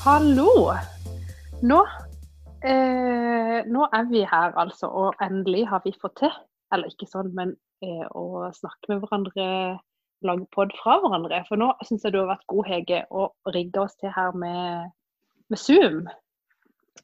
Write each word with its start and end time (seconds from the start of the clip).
Hallo! 0.00 0.72
Nå, 1.60 1.78
eh, 2.64 3.58
nå 3.68 3.88
er 3.92 4.06
vi 4.08 4.22
her, 4.24 4.54
altså, 4.56 4.88
og 4.88 5.20
endelig 5.20 5.66
har 5.68 5.82
vi 5.84 5.92
fått 5.92 6.14
til, 6.22 6.32
eller 6.72 6.88
ikke 6.88 7.08
sånn, 7.10 7.28
men 7.36 7.52
eh, 7.84 8.06
å 8.16 8.48
snakke 8.56 8.88
med 8.88 9.04
hverandre, 9.04 9.44
lage 10.24 10.48
pod 10.56 10.72
fra 10.80 10.96
hverandre. 11.02 11.42
For 11.50 11.60
nå 11.60 11.68
syns 11.84 12.08
jeg 12.08 12.16
du 12.16 12.22
har 12.22 12.30
vært 12.32 12.48
god, 12.48 12.72
Hege, 12.72 13.02
og 13.12 13.52
rigga 13.52 13.84
oss 13.84 14.00
til 14.00 14.16
her 14.16 14.32
med, 14.32 14.88
med 15.52 15.64
Zoom. 15.66 16.02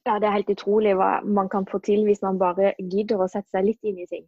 Ja, 0.08 0.16
det 0.16 0.30
er 0.32 0.38
helt 0.38 0.56
utrolig 0.56 0.96
hva 0.96 1.18
man 1.20 1.52
kan 1.52 1.68
få 1.68 1.84
til 1.84 2.08
hvis 2.08 2.24
man 2.24 2.40
bare 2.40 2.72
gidder 2.80 3.20
å 3.20 3.28
sette 3.28 3.52
seg 3.52 3.68
litt 3.74 3.84
inn 3.84 4.00
i 4.00 4.08
ting. 4.08 4.24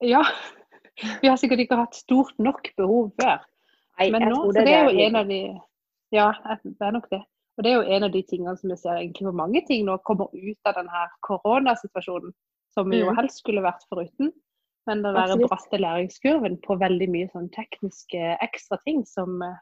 Ja. 0.00 0.24
Vi 1.20 1.28
har 1.28 1.36
sikkert 1.36 1.60
ikke 1.60 1.84
hatt 1.84 2.00
stort 2.00 2.32
nok 2.40 2.72
behov 2.80 3.12
før. 3.20 3.44
Nei, 4.00 4.12
Men 4.16 4.30
nå, 4.30 4.46
tror 4.46 4.54
så 4.56 4.64
det 4.64 4.78
er 4.80 4.86
jo 4.88 4.96
det 4.96 5.10
en 5.10 5.26
av 5.26 5.34
de 5.34 5.42
Ja, 6.16 6.32
det 6.64 6.88
er 6.88 7.02
nok 7.02 7.12
det. 7.12 7.26
Og 7.58 7.64
det 7.64 7.70
er 7.72 7.80
jo 7.80 7.96
en 7.96 8.06
av 8.06 8.12
de 8.14 8.22
tingene 8.22 8.54
som 8.56 8.70
jeg 8.70 8.78
ser 8.78 9.00
egentlig 9.00 9.26
på 9.26 9.34
mange 9.34 9.64
ting 9.66 9.86
nå 9.86 9.96
kommer 10.06 10.30
ut 10.32 10.68
av 10.70 10.76
denne 10.78 11.00
koronasituasjonen, 11.26 12.30
som 12.74 12.90
vi 12.90 13.00
jo 13.00 13.08
Mm. 13.10 13.16
helst 13.16 13.40
skulle 13.42 13.64
vært 13.64 13.82
foruten. 13.90 14.32
Men 14.86 15.02
den 15.02 15.14
der 15.14 15.48
bratte 15.48 15.76
læringskurven 15.76 16.60
på 16.62 16.78
veldig 16.78 17.08
mye 17.10 17.28
sånn 17.32 17.50
tekniske 17.50 18.38
ekstra 18.40 18.78
ting 18.84 19.04
som 19.04 19.42
eh, 19.42 19.56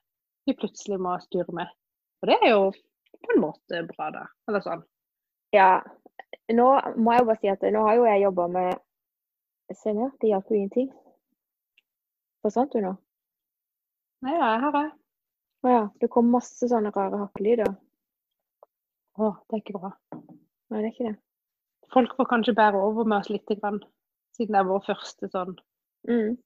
vi 0.47 0.55
plutselig 0.55 1.01
må 1.01 1.17
styre 1.25 1.53
med. 1.53 1.67
Og 2.23 2.29
det 2.29 2.37
er 2.43 2.51
jo 2.51 2.71
på 2.71 3.33
en 3.35 3.41
måte 3.41 3.81
bra, 3.89 4.11
da. 4.11 4.27
Eller 4.49 4.61
sånn. 4.61 4.85
Ja. 5.53 5.83
Nå 6.53 6.69
må 6.97 7.13
jeg 7.13 7.21
jo 7.25 7.27
bare 7.27 7.41
si 7.41 7.49
at 7.49 7.63
nå 7.63 7.83
har 7.83 7.97
jo 7.97 8.05
jeg 8.05 8.23
jobba 8.23 8.49
med 8.49 8.79
Se 9.75 9.91
nå, 9.93 10.13
det 10.21 10.29
hjalp 10.31 10.47
jo 10.49 10.55
ingenting. 10.55 10.93
Forsvant 12.45 12.71
du 12.73 12.79
nå? 12.85 12.93
Nei, 14.23 14.35
ja, 14.37 14.59
her 14.63 14.69
er 14.77 14.85
jeg. 14.85 14.93
Å 15.65 15.69
ja. 15.73 15.81
Det 15.99 16.09
kom 16.13 16.31
masse 16.31 16.69
sånne 16.71 16.93
rare 16.95 17.19
hakkelyder. 17.19 17.73
Å, 19.17 19.31
det 19.47 19.57
er 19.57 19.63
ikke 19.63 19.79
bra. 19.79 19.93
Nei, 20.13 20.81
det 20.81 20.85
er 20.85 20.93
ikke 20.93 21.09
det. 21.11 21.17
Folk 21.95 22.17
får 22.19 22.29
kanskje 22.33 22.57
bære 22.59 22.81
over 22.83 23.07
med 23.09 23.21
oss 23.21 23.31
lite 23.31 23.57
grann, 23.61 23.79
siden 24.37 24.57
det 24.57 24.61
er 24.61 24.69
vår 24.69 24.83
første 24.89 25.31
sånn, 25.33 25.57
Mm. 26.07 26.37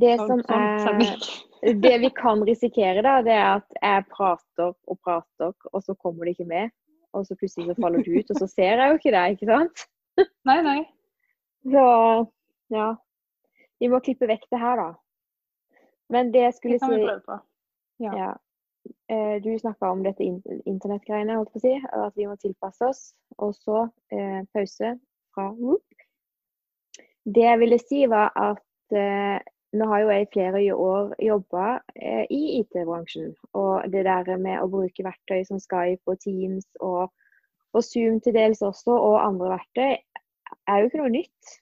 Det 0.00 0.16
sånn, 0.20 0.28
som 0.28 0.42
sånn 0.44 1.04
er. 1.04 1.28
Det 1.82 1.94
vi 1.98 2.08
kan 2.14 2.44
risikere, 2.46 3.00
da, 3.02 3.16
det 3.26 3.32
er 3.34 3.56
at 3.56 3.78
jeg 3.80 4.04
prater 4.12 4.68
og 4.70 4.98
prater, 5.02 5.54
og 5.72 5.82
så 5.82 5.96
kommer 5.98 6.28
det 6.28 6.36
ikke 6.36 6.46
med. 6.46 6.70
Og 7.16 7.24
så 7.26 7.34
plutselig 7.34 7.72
så 7.72 7.82
faller 7.82 8.04
du 8.06 8.12
ut, 8.14 8.30
og 8.30 8.38
så 8.38 8.46
ser 8.46 8.78
jeg 8.78 8.92
jo 8.92 8.98
ikke 9.00 9.14
deg, 9.16 9.34
ikke 9.34 9.48
sant? 9.48 9.82
Nei, 10.46 10.58
nei. 10.62 10.76
Så 11.66 11.82
ja. 12.70 12.86
Vi 13.82 13.90
må 13.90 13.98
klippe 14.06 14.28
vekk 14.30 14.46
det 14.54 14.60
her, 14.62 14.84
da. 14.84 15.80
Men 16.14 16.30
det 16.34 16.44
jeg 16.44 16.54
skulle 16.60 16.78
kan 16.78 16.94
vi 16.94 17.00
si 17.00 17.08
prøve 17.08 17.24
på. 17.26 17.40
Ja. 18.06 18.14
ja. 18.14 18.30
Eh, 19.08 19.36
Du 19.42 19.50
snakka 19.58 19.90
om 19.90 20.02
dette 20.04 20.24
in- 20.24 20.62
internettgreiene, 20.66 21.36
holdt 21.36 21.52
på 21.52 21.60
å 21.60 21.64
si. 21.64 21.74
At 21.92 22.16
vi 22.16 22.26
må 22.26 22.36
tilpasse 22.36 22.88
oss. 22.88 23.02
Og 23.38 23.54
så 23.54 23.84
eh, 24.12 24.42
pause 24.54 24.94
fra 25.34 25.50
whoop. 25.52 25.84
Det 27.28 27.44
jeg 27.44 27.58
ville 27.60 27.78
si, 27.78 28.06
var 28.08 28.32
at 28.36 28.96
eh, 28.96 29.38
nå 29.76 29.84
har 29.90 30.00
jo 30.00 30.08
jeg 30.14 30.24
i 30.26 30.30
flere 30.32 30.74
år 30.74 31.14
jobba 31.20 31.64
eh, 31.94 32.24
i 32.32 32.42
IT-bransjen. 32.60 33.34
Og 33.54 33.84
det 33.92 34.04
der 34.08 34.36
med 34.40 34.62
å 34.62 34.68
bruke 34.72 35.04
verktøy 35.04 35.42
som 35.44 35.60
Skype 35.60 36.08
og 36.08 36.20
Teams 36.24 36.64
og, 36.80 37.10
og 37.76 37.84
Zoom 37.84 38.20
til 38.24 38.32
dels 38.36 38.62
også, 38.64 38.94
og 38.96 39.18
andre 39.26 39.50
verktøy, 39.58 39.96
er 40.68 40.78
jo 40.80 40.88
ikke 40.88 41.02
noe 41.02 41.12
nytt. 41.18 41.58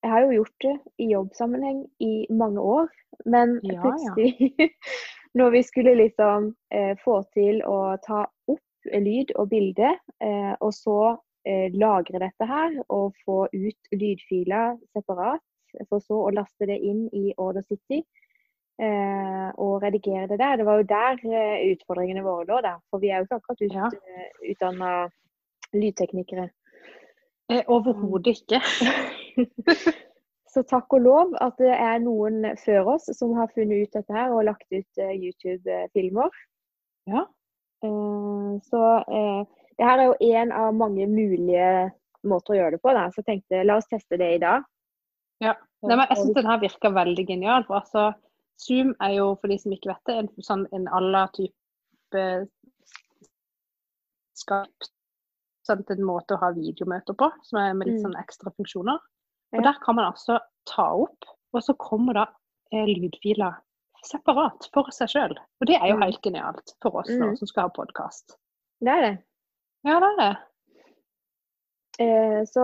Jeg 0.00 0.10
har 0.14 0.24
jo 0.24 0.30
gjort 0.38 0.64
det 0.64 0.74
i 1.04 1.10
jobbsammenheng 1.10 1.82
i 2.00 2.26
mange 2.32 2.60
år, 2.64 2.88
men 3.28 3.58
Ja, 3.68 3.92
ja. 3.92 4.14
når 5.38 5.50
vi 5.50 5.62
skulle 5.62 5.94
liksom 5.94 6.50
eh, 6.74 6.96
få 7.04 7.20
til 7.34 7.62
å 7.66 7.96
ta 8.04 8.24
opp 8.50 8.90
lyd 8.90 9.32
og 9.38 9.50
bilde, 9.52 9.92
eh, 10.24 10.54
og 10.60 10.72
så 10.74 10.96
eh, 11.46 11.68
lagre 11.76 12.22
dette 12.22 12.48
her 12.48 12.78
og 12.88 13.14
få 13.26 13.44
ut 13.52 13.92
lydfiler 13.94 14.78
separat, 14.96 15.42
for 15.88 16.02
så 16.02 16.16
å 16.26 16.32
laste 16.34 16.66
det 16.66 16.80
inn 16.82 17.04
i 17.14 17.30
Order 17.38 17.62
City 17.68 18.00
eh, 18.82 19.48
og 19.54 19.84
redigere 19.84 20.26
det 20.32 20.40
der. 20.40 20.56
Det 20.58 20.66
var 20.66 20.80
jo 20.80 20.88
der 20.90 21.22
eh, 21.30 21.66
utfordringene 21.76 22.24
våre 22.26 22.48
lå, 22.48 22.60
der. 22.66 22.80
For 22.90 23.02
vi 23.02 23.12
er 23.12 23.20
jo 23.22 23.28
ikke 23.28 23.38
akkurat 23.38 23.62
ut, 23.62 23.76
Ja. 23.78 23.90
utdanna 24.50 24.92
lydteknikere. 25.76 26.50
Overhodet 27.70 28.40
ikke. 28.40 28.60
Så 30.50 30.64
takk 30.66 30.90
og 30.96 31.04
lov 31.04 31.34
at 31.38 31.58
det 31.62 31.70
er 31.70 32.00
noen 32.02 32.42
før 32.58 32.96
oss 32.96 33.06
som 33.14 33.36
har 33.38 33.52
funnet 33.54 33.86
ut 33.86 33.94
dette 33.94 34.14
her 34.14 34.32
og 34.34 34.48
lagt 34.48 34.66
ut 34.74 35.02
eh, 35.02 35.12
YouTube-filmer. 35.14 36.40
Ja. 37.10 37.22
Eh, 37.86 38.50
så 38.66 38.82
eh, 39.06 39.44
det 39.78 39.86
her 39.86 40.02
er 40.02 40.10
jo 40.10 40.32
én 40.34 40.50
av 40.52 40.74
mange 40.74 41.06
mulige 41.06 41.90
måter 42.26 42.56
å 42.56 42.58
gjøre 42.58 42.76
det 42.76 42.82
på. 42.82 42.94
Da. 42.96 43.06
Så 43.12 43.22
jeg 43.22 43.28
tenkte 43.28 43.62
la 43.64 43.78
oss 43.78 43.88
teste 43.90 44.18
det 44.20 44.32
i 44.36 44.42
dag. 44.42 44.66
Ja. 45.40 45.54
Nei, 45.86 45.94
men 45.94 46.04
jeg 46.10 46.18
syns 46.18 46.36
den 46.36 46.50
her 46.50 46.60
virker 46.60 46.92
veldig 46.98 47.24
genial. 47.30 47.64
For 47.68 47.78
altså, 47.78 48.10
Zoom 48.60 48.90
er 49.00 49.14
jo, 49.16 49.30
for 49.40 49.48
de 49.48 49.56
som 49.62 49.72
ikke 49.72 49.92
vet 49.92 50.10
det, 50.10 50.16
en, 50.18 50.32
sånn, 50.44 50.66
en 50.76 50.90
à 50.90 51.22
type 51.36 52.24
skap. 54.36 54.90
Sånn, 55.64 55.86
en 55.94 56.04
måte 56.04 56.34
å 56.34 56.42
ha 56.42 56.50
videomøter 56.56 57.14
på, 57.16 57.30
som 57.46 57.62
er 57.62 57.72
med 57.78 57.88
litt 57.88 58.02
sånn 58.02 58.18
ekstra 58.18 58.52
funksjoner. 58.58 58.98
Og 59.56 59.62
der 59.66 59.78
kan 59.84 59.96
man 59.98 60.12
altså 60.12 60.38
ta 60.66 60.84
opp, 60.94 61.24
og 61.52 61.62
så 61.62 61.74
kommer 61.78 62.14
da 62.14 62.26
eh, 62.72 62.86
lydfiler 62.86 63.56
separat 64.06 64.68
for 64.72 64.86
seg 64.94 65.08
sjøl. 65.12 65.34
Og 65.60 65.66
det 65.66 65.76
er 65.80 65.88
jo 65.90 65.96
Mm. 65.96 66.02
helt 66.06 66.22
genialt 66.22 66.74
for 66.82 67.00
oss 67.00 67.08
nå 67.10 67.30
Mm. 67.32 67.36
som 67.36 67.46
skal 67.50 67.62
ha 67.66 67.68
podkast. 67.68 68.36
Det 68.80 68.88
er 68.88 69.00
det. 69.02 69.18
Ja, 69.84 69.98
det 70.00 70.08
er 70.08 70.16
det. 70.20 70.36
Eh, 71.98 72.44
så 72.48 72.62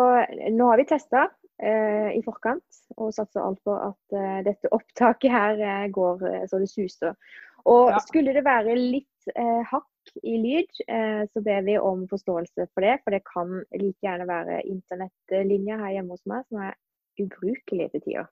nå 0.53 0.69
har 0.71 0.77
vi 0.81 0.85
testa 0.89 1.27
eh, 1.61 2.13
i 2.17 2.23
forkant 2.25 2.79
og 2.97 3.13
satser 3.13 3.43
alt 3.45 3.61
på 3.65 3.75
at 3.75 4.17
eh, 4.17 4.39
dette 4.47 4.71
opptaket 4.73 5.31
her 5.33 5.61
eh, 5.61 5.89
går 5.93 6.23
eh, 6.31 6.47
så 6.49 6.59
det 6.63 6.71
suser. 6.71 7.17
Og 7.67 7.91
Ja. 7.91 7.99
skulle 7.99 8.33
det 8.33 8.45
være 8.47 8.77
litt 8.77 9.09
hardt 9.71 9.91
i 10.23 10.37
lyd, 10.41 10.81
eh, 10.89 11.23
så 11.33 11.43
ber 11.45 11.63
vi 11.67 11.77
om 11.79 12.07
forståelse 12.11 12.69
for 12.73 12.85
det. 12.85 12.97
For 13.05 13.15
det 13.15 13.23
kan 13.29 13.61
like 13.75 14.05
gjerne 14.05 14.29
være 14.29 14.63
internettlinja 14.71 15.79
her 15.83 15.97
hjemme 15.97 16.17
hos 16.17 16.27
meg 16.31 16.47
som 16.49 16.63
er 16.67 16.77
ubrukelig 17.23 17.91
til 17.93 18.05
tider. 18.05 18.29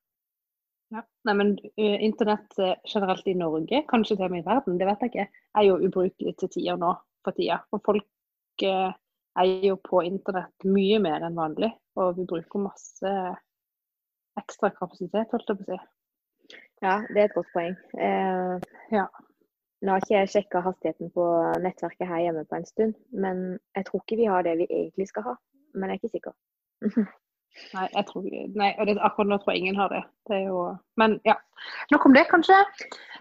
Ja. 0.95 1.03
Nei, 1.27 1.35
men 1.35 1.55
eh, 1.81 1.97
internett 2.07 2.59
eh, 2.63 2.77
generelt 2.87 3.27
i 3.31 3.37
Norge, 3.39 3.83
kanskje 3.91 4.19
til 4.19 4.29
og 4.29 4.35
med 4.35 4.45
i 4.45 4.49
verden, 4.49 4.79
det 4.79 4.89
vet 4.91 5.03
jeg 5.07 5.15
ikke, 5.15 5.29
er 5.59 5.67
jo 5.69 5.81
ubrukelig 5.81 6.37
til 6.39 6.53
tider 6.53 6.79
nå 6.81 6.93
for 7.25 7.37
tida. 7.37 7.63
For 7.73 7.83
folk 7.85 8.65
er 8.65 9.51
jo 9.65 9.75
på 9.83 10.05
internett 10.07 10.69
mye 10.69 11.01
mer 11.03 11.25
enn 11.27 11.35
vanlig, 11.35 11.73
og 11.99 12.15
vi 12.21 12.29
bruker 12.29 12.63
masse 12.63 13.15
ekstra 14.39 14.71
kapasitet, 14.77 15.33
holdt 15.33 15.51
jeg 15.51 15.59
på 15.59 15.67
å 15.67 15.73
si. 15.73 15.81
Ja, 16.85 16.99
det 17.09 17.21
er 17.21 17.29
et 17.29 17.37
godt 17.37 17.53
poeng. 17.55 17.77
Eh, 17.97 18.59
Ja. 18.93 19.09
Nå 19.85 19.93
har 19.93 20.01
ikke 20.01 20.15
jeg 20.17 20.31
sjekka 20.33 20.63
hastigheten 20.65 21.11
på 21.13 21.25
nettverket 21.61 22.09
her 22.09 22.23
hjemme 22.25 22.47
på 22.49 22.57
en 22.57 22.65
stund, 22.65 22.95
men 23.13 23.59
jeg 23.77 23.85
tror 23.85 24.01
ikke 24.01 24.17
vi 24.17 24.29
har 24.31 24.47
det 24.47 24.55
vi 24.63 24.67
egentlig 24.71 25.09
skal 25.11 25.27
ha. 25.27 25.35
Men 25.75 25.91
jeg 25.91 25.99
er 25.99 26.01
ikke 26.01 26.15
sikker. 26.17 26.35
Nei, 27.75 27.85
jeg 27.95 28.07
tror, 28.09 28.25
nei 28.59 28.69
og 28.83 28.89
det, 28.89 28.97
akkurat 29.07 29.29
nå 29.31 29.37
tror 29.39 29.53
jeg 29.55 29.61
ingen 29.63 29.77
har 29.79 29.93
det. 29.93 30.01
det 30.27 30.35
er 30.41 30.47
jo, 30.49 30.63
men 30.99 31.13
ja, 31.23 31.37
nok 31.93 32.07
om 32.09 32.17
det, 32.17 32.25
kanskje. 32.27 32.57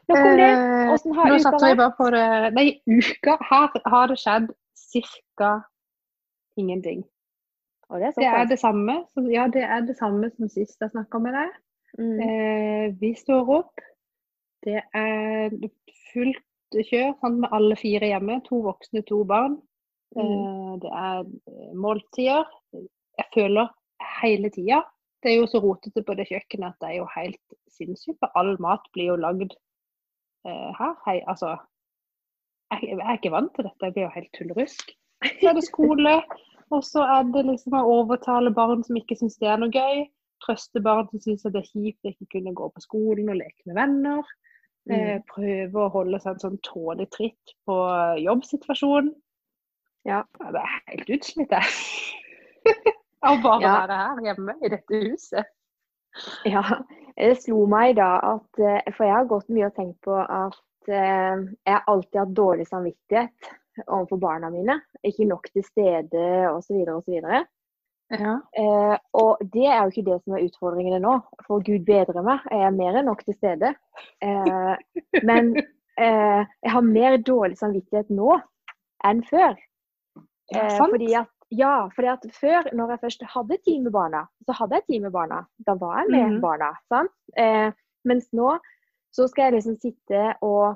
Nok 0.09 0.17
om 0.17 0.39
det. 0.39 0.47
Eh, 0.49 0.93
Åssen 0.93 1.13
har 1.13 1.29
nå 1.29 1.37
uka 1.37 1.59
vi 1.61 1.75
bare 1.77 1.93
på 1.99 2.07
det 2.15 2.23
Nei, 2.55 2.65
uka 2.89 3.35
her 3.51 3.77
har 3.93 4.09
det 4.09 4.17
skjedd 4.23 4.49
ca. 5.37 5.51
ingenting. 6.57 7.03
Og 7.89 7.99
det 8.01 8.07
er 8.07 8.17
Det 8.17 8.25
er 8.25 8.45
det 8.49 8.59
samme, 8.59 8.95
som- 9.13 9.29
ja, 9.29 9.47
det 9.47 9.63
er 9.63 9.81
det 9.85 9.97
samme 9.97 10.31
som 10.35 10.49
sist 10.49 10.81
jeg 10.81 10.89
snakka 10.89 11.21
med 11.21 11.33
deg. 11.33 11.49
Mm. 11.99 12.19
Eh, 12.25 12.91
vi 12.99 13.13
står 13.13 13.49
opp. 13.59 13.85
Det 14.65 14.81
er 14.95 15.49
fullt 16.13 16.41
kjør 16.81 17.13
sant, 17.21 17.39
med 17.43 17.53
alle 17.55 17.77
fire 17.79 18.09
hjemme. 18.09 18.39
To 18.49 18.63
voksne, 18.65 19.03
to 19.09 19.21
barn. 19.29 19.59
Mm. 20.15 20.23
Eh, 20.23 20.71
det 20.83 20.91
er 20.91 21.21
eh, 21.23 21.73
måltider. 21.85 22.49
Jeg 23.19 23.29
føler 23.35 23.69
hele 24.21 24.49
tida. 24.53 24.81
Det 25.23 25.31
er 25.31 25.37
jo 25.39 25.47
så 25.47 25.61
rotete 25.63 26.03
på 26.03 26.15
det 26.19 26.27
kjøkkenet 26.27 26.73
at 26.73 26.81
det 26.81 26.89
er 26.89 26.97
jo 26.99 27.11
helt 27.13 27.59
sinnssykt. 27.71 28.19
For 28.19 28.33
all 28.39 28.55
mat 28.63 28.83
blir 28.95 29.13
jo 29.13 29.19
lagd 29.21 29.53
eh, 30.47 30.71
her. 30.79 30.97
Hei, 31.05 31.21
altså 31.27 31.55
jeg 32.81 32.97
er 32.97 33.17
ikke 33.17 33.33
vant 33.33 33.53
til 33.55 33.67
dette. 33.67 33.85
Jeg 33.85 33.95
blir 33.95 34.07
jo 34.07 34.15
helt 34.15 34.33
tullrusk. 34.37 34.91
Så 35.39 35.49
er 35.49 35.55
det 35.57 35.65
skole, 35.67 36.15
og 36.75 36.81
så 36.83 37.05
er 37.15 37.27
det 37.31 37.45
liksom 37.47 37.77
å 37.77 37.85
overtale 37.99 38.51
barn 38.55 38.83
som 38.83 38.97
ikke 38.99 39.17
syns 39.19 39.37
det 39.41 39.51
er 39.51 39.61
noe 39.61 39.73
gøy. 39.73 40.05
Trøste 40.43 40.81
barn 40.83 41.07
som 41.11 41.21
syns 41.23 41.45
det 41.45 41.61
er 41.61 41.69
kjipt 41.69 42.07
å 42.07 42.11
ikke 42.11 42.31
kunne 42.37 42.55
gå 42.57 42.69
på 42.73 42.83
skolen 42.83 43.31
og 43.31 43.39
leke 43.39 43.69
med 43.69 43.79
venner. 43.79 44.33
Eh, 44.89 45.15
Mm. 45.15 45.23
prøve 45.29 45.79
å 45.85 45.91
holde 45.91 46.19
seg 46.19 46.33
en 46.33 46.39
sånn 46.43 46.57
tålelig 46.65 47.09
tritt 47.11 47.53
på 47.65 47.75
jobbsituasjonen. 48.19 49.13
Ja. 50.05 50.23
Jeg 50.41 50.51
det 50.53 50.61
er 50.61 50.73
helt 50.91 51.09
utslitt, 51.15 51.51
jeg. 51.51 51.63
Av 53.23 53.37
bare 53.41 53.59
å 53.59 53.61
Ja. 53.61 53.73
være 53.87 53.97
her 53.97 54.21
hjemme 54.27 54.55
i 54.61 54.69
dette 54.73 54.99
huset. 55.05 55.45
Ja, 56.45 56.61
det 57.17 57.37
slo 57.41 57.65
meg 57.65 57.95
da 57.95 58.17
at 58.35 58.59
eh, 58.59 58.91
For 58.93 59.05
jeg 59.07 59.15
har 59.15 59.25
gått 59.25 59.47
mye 59.49 59.65
og 59.71 59.75
tenkt 59.75 60.01
på 60.05 60.13
at 60.19 60.59
jeg 60.85 61.47
jeg 61.65 61.73
har 61.73 61.83
alltid 61.87 62.19
hatt 62.19 62.33
dårlig 62.35 62.67
samvittighet 62.67 63.53
overfor 63.87 64.19
barna 64.19 64.49
mine. 64.51 64.75
Ikke 65.07 65.25
nok 65.25 65.47
til 65.53 65.63
stede 65.63 66.25
osv. 66.51 66.83
osv. 66.91 67.23
Ja. 68.13 68.33
Eh, 68.59 68.97
og 69.17 69.37
det 69.53 69.65
er 69.65 69.79
jo 69.83 69.91
ikke 69.93 70.05
det 70.11 70.17
som 70.23 70.35
er 70.37 70.43
utfordringene 70.45 70.99
nå. 71.01 71.13
For 71.47 71.63
Gud 71.65 71.85
bedre 71.87 72.21
meg, 72.25 72.43
jeg 72.51 72.61
er 72.67 72.75
mer 72.75 72.99
enn 72.99 73.07
nok 73.09 73.23
til 73.25 73.33
stede. 73.37 73.73
Eh, 74.21 74.75
men 75.23 75.55
eh, 75.97 76.43
jeg 76.63 76.71
har 76.75 76.81
mer 76.85 77.17
dårlig 77.17 77.57
samvittighet 77.57 78.09
nå 78.13 78.35
enn 79.05 79.23
før. 79.29 79.55
Eh, 80.53 80.77
fordi 80.93 81.13
at, 81.23 81.29
ja, 81.53 81.73
fordi 81.95 82.07
at 82.13 82.27
før, 82.37 82.69
når 82.73 82.93
jeg 82.95 82.99
først 83.07 83.23
hadde 83.33 83.57
tid 83.65 83.81
med 83.87 83.91
barna, 83.95 84.23
så 84.45 84.55
hadde 84.59 84.75
jeg 84.79 84.85
tid 84.91 85.01
med 85.07 85.11
barna. 85.15 85.41
Da 85.65 85.73
var 85.75 85.99
jeg 86.03 86.11
med 86.11 86.31
Mhm. 86.35 86.41
barna. 86.41 86.71
sant? 86.89 87.11
Eh, 87.37 87.71
mens 88.05 88.29
nå 88.33 88.59
så 89.13 89.27
skal 89.29 89.43
jeg 89.51 89.53
liksom 89.53 89.75
sitte 89.81 90.35
og 90.41 90.75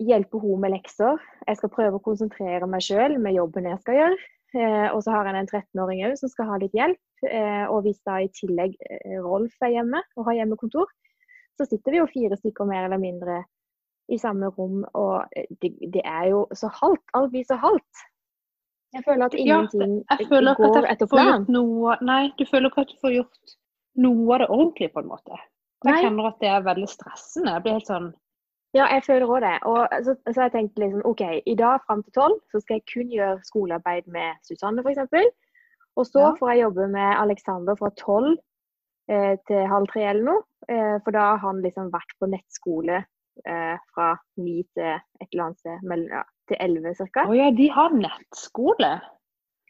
hjelpe 0.00 0.38
henne 0.40 0.60
med 0.60 0.70
lekser. 0.76 1.18
Jeg 1.46 1.56
skal 1.56 1.68
prøve 1.70 1.98
å 1.98 2.02
konsentrere 2.04 2.66
meg 2.68 2.80
sjøl 2.80 3.18
med 3.18 3.34
jobben 3.34 3.64
jeg 3.64 3.80
skal 3.80 3.94
gjøre. 3.94 4.18
Eh, 4.56 4.88
og 4.94 5.02
så 5.04 5.12
har 5.12 5.28
jeg 5.28 5.36
en 5.36 5.50
13-åring 5.50 6.06
òg 6.08 6.16
som 6.16 6.30
skal 6.32 6.48
ha 6.48 6.56
litt 6.60 6.76
hjelp. 6.76 7.00
Eh, 7.28 7.64
og 7.68 7.82
hvis 7.84 8.00
da 8.08 8.20
i 8.22 8.30
tillegg 8.32 8.76
eh, 8.88 9.18
Rolf 9.24 9.56
er 9.66 9.74
hjemme 9.74 10.00
og 10.16 10.28
har 10.30 10.38
hjemmekontor, 10.40 10.88
så 11.58 11.66
sitter 11.68 11.92
vi 11.92 12.00
jo 12.00 12.10
fire 12.12 12.38
stykker 12.38 12.68
mer 12.68 12.86
eller 12.86 13.02
mindre 13.02 13.42
i 14.08 14.16
samme 14.20 14.48
rom. 14.56 14.84
Og 14.96 15.40
det, 15.60 15.74
det 15.92 16.04
er 16.04 16.30
jo 16.32 16.46
så 16.56 16.70
halvt. 16.80 17.04
Alt 17.18 17.34
blir 17.34 17.44
så 17.48 17.58
halvt. 17.60 18.06
Jeg 18.96 19.04
føler 19.04 19.26
at 19.26 19.34
Ja, 19.36 19.40
ingenting 19.44 19.98
Jeg 20.08 20.28
føler 20.30 20.56
går 20.56 20.78
at 20.78 20.86
etter 20.94 21.10
planen. 21.12 21.44
noe 21.52 21.98
Nei, 22.00 22.30
du 22.38 22.46
føler 22.48 22.70
ikke 22.70 22.86
at 22.86 22.94
du 22.94 23.00
får 23.02 23.16
gjort 23.18 23.56
noe 24.00 24.34
av 24.34 24.40
det 24.40 24.48
ordentlig, 24.48 24.88
på 24.94 25.02
en 25.02 25.10
måte. 25.10 25.36
Jeg 25.84 25.92
Nei. 25.92 26.00
kjenner 26.06 26.30
at 26.30 26.38
det 26.40 26.48
er 26.48 26.64
veldig 26.64 26.88
stressende. 26.88 27.52
Jeg 27.52 27.62
blir 27.66 27.76
helt 27.76 27.90
sånn 27.90 28.08
Ja, 28.76 28.84
jeg 28.92 29.02
føler 29.06 29.26
òg 29.26 29.40
det. 29.40 29.54
Og 29.64 29.88
så, 30.04 30.14
så 30.28 30.34
har 30.40 30.48
jeg 30.50 30.54
tenkt 30.58 30.78
liksom 30.78 31.00
OK, 31.08 31.22
i 31.46 31.54
dag 31.56 31.80
fram 31.86 32.02
til 32.04 32.12
tolv 32.18 32.36
så 32.52 32.60
skal 32.60 32.76
jeg 32.78 32.86
kun 32.92 33.12
gjøre 33.14 33.38
skolearbeid 33.48 34.10
med 34.12 34.36
Susanne, 34.44 34.84
f.eks. 34.84 35.08
Og 35.96 36.06
så 36.06 36.20
Ja. 36.20 36.34
får 36.38 36.50
jeg 36.52 36.62
jobbe 36.66 36.88
med 36.92 37.16
Alexander 37.18 37.74
fra 37.80 37.90
tolv 37.96 38.36
eh, 39.10 39.36
til 39.48 39.64
halv 39.72 39.88
tre 39.92 40.04
eller 40.10 40.24
noe. 40.28 40.42
Eh, 40.68 40.98
for 41.04 41.16
da 41.16 41.30
har 41.32 41.40
han 41.46 41.62
liksom 41.64 41.88
vært 41.94 42.12
på 42.20 42.28
nettskole 42.28 43.00
eh, 43.46 43.76
fra 43.94 44.10
ni 44.36 44.60
til 44.76 44.92
et 44.94 45.28
eller 45.32 45.44
annet 45.48 45.58
sted, 45.64 45.82
mellom, 45.82 46.10
ja, 46.12 46.22
til 46.48 46.60
elleve 46.60 46.92
ca. 46.98 47.24
Å 47.24 47.34
ja, 47.38 47.48
de 47.50 47.68
har 47.72 47.96
nettskole. 47.96 48.92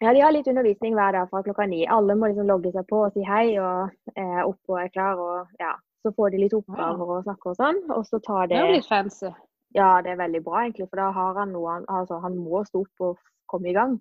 Ja, 0.03 0.13
de 0.15 0.21
har 0.23 0.31
litt 0.35 0.47
undervisning 0.51 0.95
hver 0.95 1.13
dag 1.17 1.31
fra 1.31 1.41
klokka 1.43 1.65
ni. 1.67 1.85
Alle 1.91 2.15
må 2.15 2.29
liksom 2.31 2.47
logge 2.51 2.71
seg 2.75 2.85
på 2.91 3.01
og 3.07 3.15
si 3.15 3.23
hei 3.27 3.57
og 3.59 3.91
eh, 4.15 4.43
opp 4.45 4.61
og 4.75 4.83
er 4.83 4.91
klar. 4.95 5.19
og 5.19 5.47
ja, 5.63 5.73
Så 6.09 6.15
får 6.17 6.33
de 6.33 6.39
litt 6.41 6.55
oppgaver 6.57 7.11
og 7.19 7.25
snakker 7.27 7.53
og 7.53 7.57
sånn. 7.59 7.79
Og 7.93 8.05
så 8.09 8.17
tar 8.25 8.47
Det 8.47 8.55
det 8.55 8.61
er 8.63 8.71
jo 8.71 8.77
litt 8.79 8.89
fancy. 8.89 9.29
Ja, 9.77 9.89
det 10.01 10.15
er 10.15 10.23
veldig 10.23 10.41
bra, 10.47 10.63
egentlig. 10.65 10.87
For 10.89 11.03
da 11.03 11.11
har 11.13 11.35
han 11.37 11.53
noe 11.53 11.75
han 11.75 11.85
Altså, 11.93 12.17
han 12.25 12.39
må 12.41 12.63
stå 12.65 12.81
opp 12.87 13.05
og 13.11 13.19
komme 13.53 13.69
i 13.69 13.75
gang. 13.77 13.99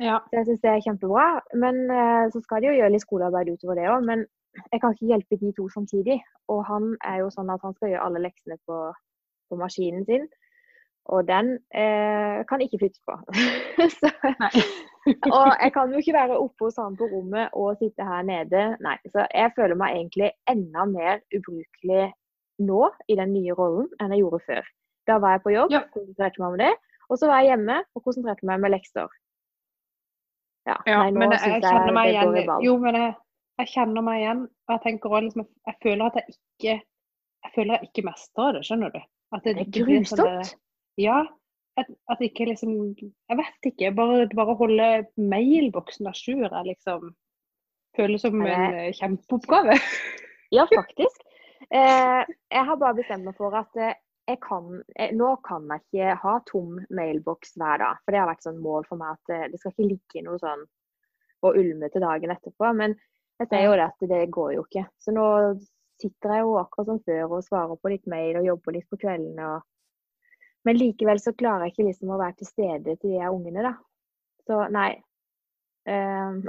Ja. 0.00 0.22
Så 0.30 0.38
jeg 0.38 0.46
syns 0.48 0.62
det 0.62 0.70
er 0.70 0.86
kjempebra. 0.86 1.26
Men 1.60 1.82
eh, 1.92 2.30
så 2.32 2.40
skal 2.46 2.64
de 2.64 2.70
jo 2.70 2.78
gjøre 2.78 2.94
litt 2.94 3.04
skolearbeid 3.04 3.52
utover 3.52 3.76
det 3.76 3.90
òg. 3.92 4.06
Men 4.08 4.24
jeg 4.72 4.80
kan 4.80 4.96
ikke 4.96 5.10
hjelpe 5.10 5.40
de 5.42 5.52
to 5.58 5.68
samtidig. 5.74 6.16
Og 6.48 6.64
han 6.70 6.94
er 7.04 7.20
jo 7.20 7.28
sånn 7.34 7.52
at 7.52 7.60
han 7.66 7.76
skal 7.76 7.92
gjøre 7.92 8.06
alle 8.08 8.24
leksene 8.24 8.56
på, 8.64 8.80
på 9.52 9.60
maskinen 9.60 10.08
sin. 10.08 10.24
Og 11.12 11.26
den 11.28 11.58
eh, 11.76 12.44
kan 12.48 12.62
ikke 12.64 12.78
flyttes 12.80 13.02
på. 13.04 13.16
så, 14.00 14.08
og 15.36 15.50
jeg 15.60 15.72
kan 15.74 15.90
jo 15.92 15.98
ikke 16.00 16.14
være 16.16 16.38
oppe 16.40 16.64
hos 16.64 16.78
han 16.80 16.96
på 16.96 17.08
rommet 17.12 17.50
og 17.52 17.76
sitte 17.80 18.06
her 18.08 18.22
nede. 18.24 18.62
Nei, 18.80 18.94
så 19.12 19.26
jeg 19.34 19.52
føler 19.56 19.76
meg 19.76 19.98
egentlig 19.98 20.30
enda 20.48 20.86
mer 20.88 21.20
ubrukelig 21.36 22.06
nå 22.64 22.86
i 23.12 23.18
den 23.18 23.34
nye 23.34 23.52
rollen 23.58 23.90
enn 24.00 24.14
jeg 24.16 24.22
gjorde 24.24 24.40
før. 24.46 24.70
Da 25.10 25.18
var 25.20 25.36
jeg 25.36 25.42
på 25.44 25.52
jobb, 25.52 25.74
Ja. 25.76 25.82
konsentrerte 25.92 26.40
meg 26.40 26.48
om 26.54 26.58
det. 26.62 26.72
Og 27.12 27.18
så 27.20 27.28
var 27.28 27.42
jeg 27.44 27.52
hjemme 27.52 27.76
og 27.94 28.04
konsentrerte 28.06 28.46
meg 28.48 28.60
med 28.64 28.72
lekser. 28.72 29.12
Ja, 30.64 30.78
Ja, 30.88 30.98
nei, 31.02 31.10
nå 31.12 31.18
men 31.20 31.32
jeg, 31.36 31.40
jeg 31.52 31.62
kjenner 31.66 31.92
meg 31.92 32.06
det 32.08 32.14
igjen 32.14 32.30
går 32.30 32.36
i 32.38 32.42
i- 32.42 32.46
ball. 32.48 32.64
Jo, 32.64 32.76
men 32.80 32.94
jeg, 32.96 33.14
jeg 33.60 33.68
kjenner 33.74 34.02
meg 34.06 34.22
igjen. 34.22 34.42
Og 34.64 34.72
jeg 34.78 34.80
tenker 34.86 35.10
også 35.12 35.24
liksom 35.26 35.46
Jeg 35.68 35.76
føler 35.84 36.04
at 36.06 36.14
jeg 36.22 36.24
ikke 36.32 36.74
Jeg 37.44 37.52
føler 37.54 37.74
jeg 37.76 37.88
ikke 37.90 38.04
mestrer 38.08 38.52
det, 38.56 38.62
skjønner 38.64 38.94
du. 38.94 39.00
At 39.36 39.44
Det 39.44 39.52
er 39.52 39.64
blir 39.68 40.06
sånn 40.08 40.24
grusomt. 40.24 40.54
Ja. 41.00 41.24
At, 41.76 41.88
at 42.06 42.20
ikke 42.22 42.46
liksom 42.46 42.94
Jeg 42.94 43.36
vet 43.40 43.68
ikke. 43.72 43.90
Bare, 43.96 44.28
bare 44.30 44.54
holde 44.54 44.88
mailboksen 45.18 46.06
à 46.06 46.14
jour 46.14 46.46
er 46.46 46.68
liksom 46.68 47.14
Føles 47.94 48.22
som 48.22 48.40
en 48.42 48.74
eh, 48.74 48.92
kjempeoppgave. 48.94 49.76
Ja, 50.50 50.66
faktisk. 50.78 51.20
Eh, 51.70 52.22
jeg 52.50 52.64
har 52.66 52.76
bare 52.76 52.98
bestemt 52.98 53.26
meg 53.26 53.36
for 53.38 53.54
at 53.54 53.78
eh, 53.78 53.94
jeg 54.26 54.40
kan, 54.42 54.80
jeg, 54.96 55.12
nå 55.18 55.34
kan 55.44 55.68
jeg 55.70 55.82
ikke 55.84 56.16
ha 56.22 56.34
tom 56.48 56.78
mailboks 56.90 57.54
hver 57.60 57.82
dag. 57.82 58.00
For 58.02 58.14
det 58.14 58.22
har 58.22 58.30
vært 58.30 58.46
sånn 58.46 58.62
mål 58.64 58.86
for 58.88 59.00
meg 59.00 59.18
at 59.18 59.34
eh, 59.34 59.46
det 59.52 59.60
skal 59.60 59.74
ikke 59.74 59.90
ligge 59.92 60.24
noe 60.26 60.40
sånn 60.42 60.64
og 61.44 61.58
ulme 61.60 61.90
til 61.92 62.04
dagen 62.04 62.32
etterpå. 62.32 62.72
Men 62.78 62.96
jeg 63.42 63.50
ser 63.50 63.66
jo 63.66 63.76
det 63.76 63.86
at 63.90 64.06
det 64.10 64.22
går 64.34 64.54
jo 64.56 64.64
ikke. 64.66 64.86
Så 65.02 65.14
nå 65.14 65.26
sitter 66.00 66.34
jeg 66.34 66.46
jo 66.46 66.56
akkurat 66.60 66.90
som 66.90 67.02
før 67.04 67.38
og 67.38 67.46
svarer 67.46 67.80
på 67.80 67.92
litt 67.92 68.06
mail 68.10 68.40
og 68.40 68.48
jobber 68.48 68.78
litt 68.78 68.88
på 68.90 69.00
kveldene. 69.04 69.50
Og... 69.54 69.68
Men 70.64 70.78
likevel 70.80 71.20
så 71.20 71.34
klarer 71.36 71.66
jeg 71.66 71.74
ikke 71.74 71.88
liksom 71.90 72.14
å 72.14 72.20
være 72.20 72.38
til 72.40 72.48
stede 72.48 72.94
til 72.96 73.14
de 73.14 73.18
er 73.20 73.32
ungene, 73.32 73.64
da. 73.66 73.74
Så 74.48 74.60
nei. 74.72 74.92
Um, 75.84 76.40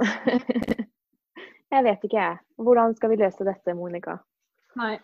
jeg 1.74 1.84
vet 1.84 2.06
ikke, 2.08 2.22
jeg. 2.22 2.40
Hvordan 2.56 2.96
skal 2.96 3.12
vi 3.12 3.20
løse 3.20 3.46
dette, 3.48 3.76
Monica? 3.76 4.16
Nei. 4.80 4.94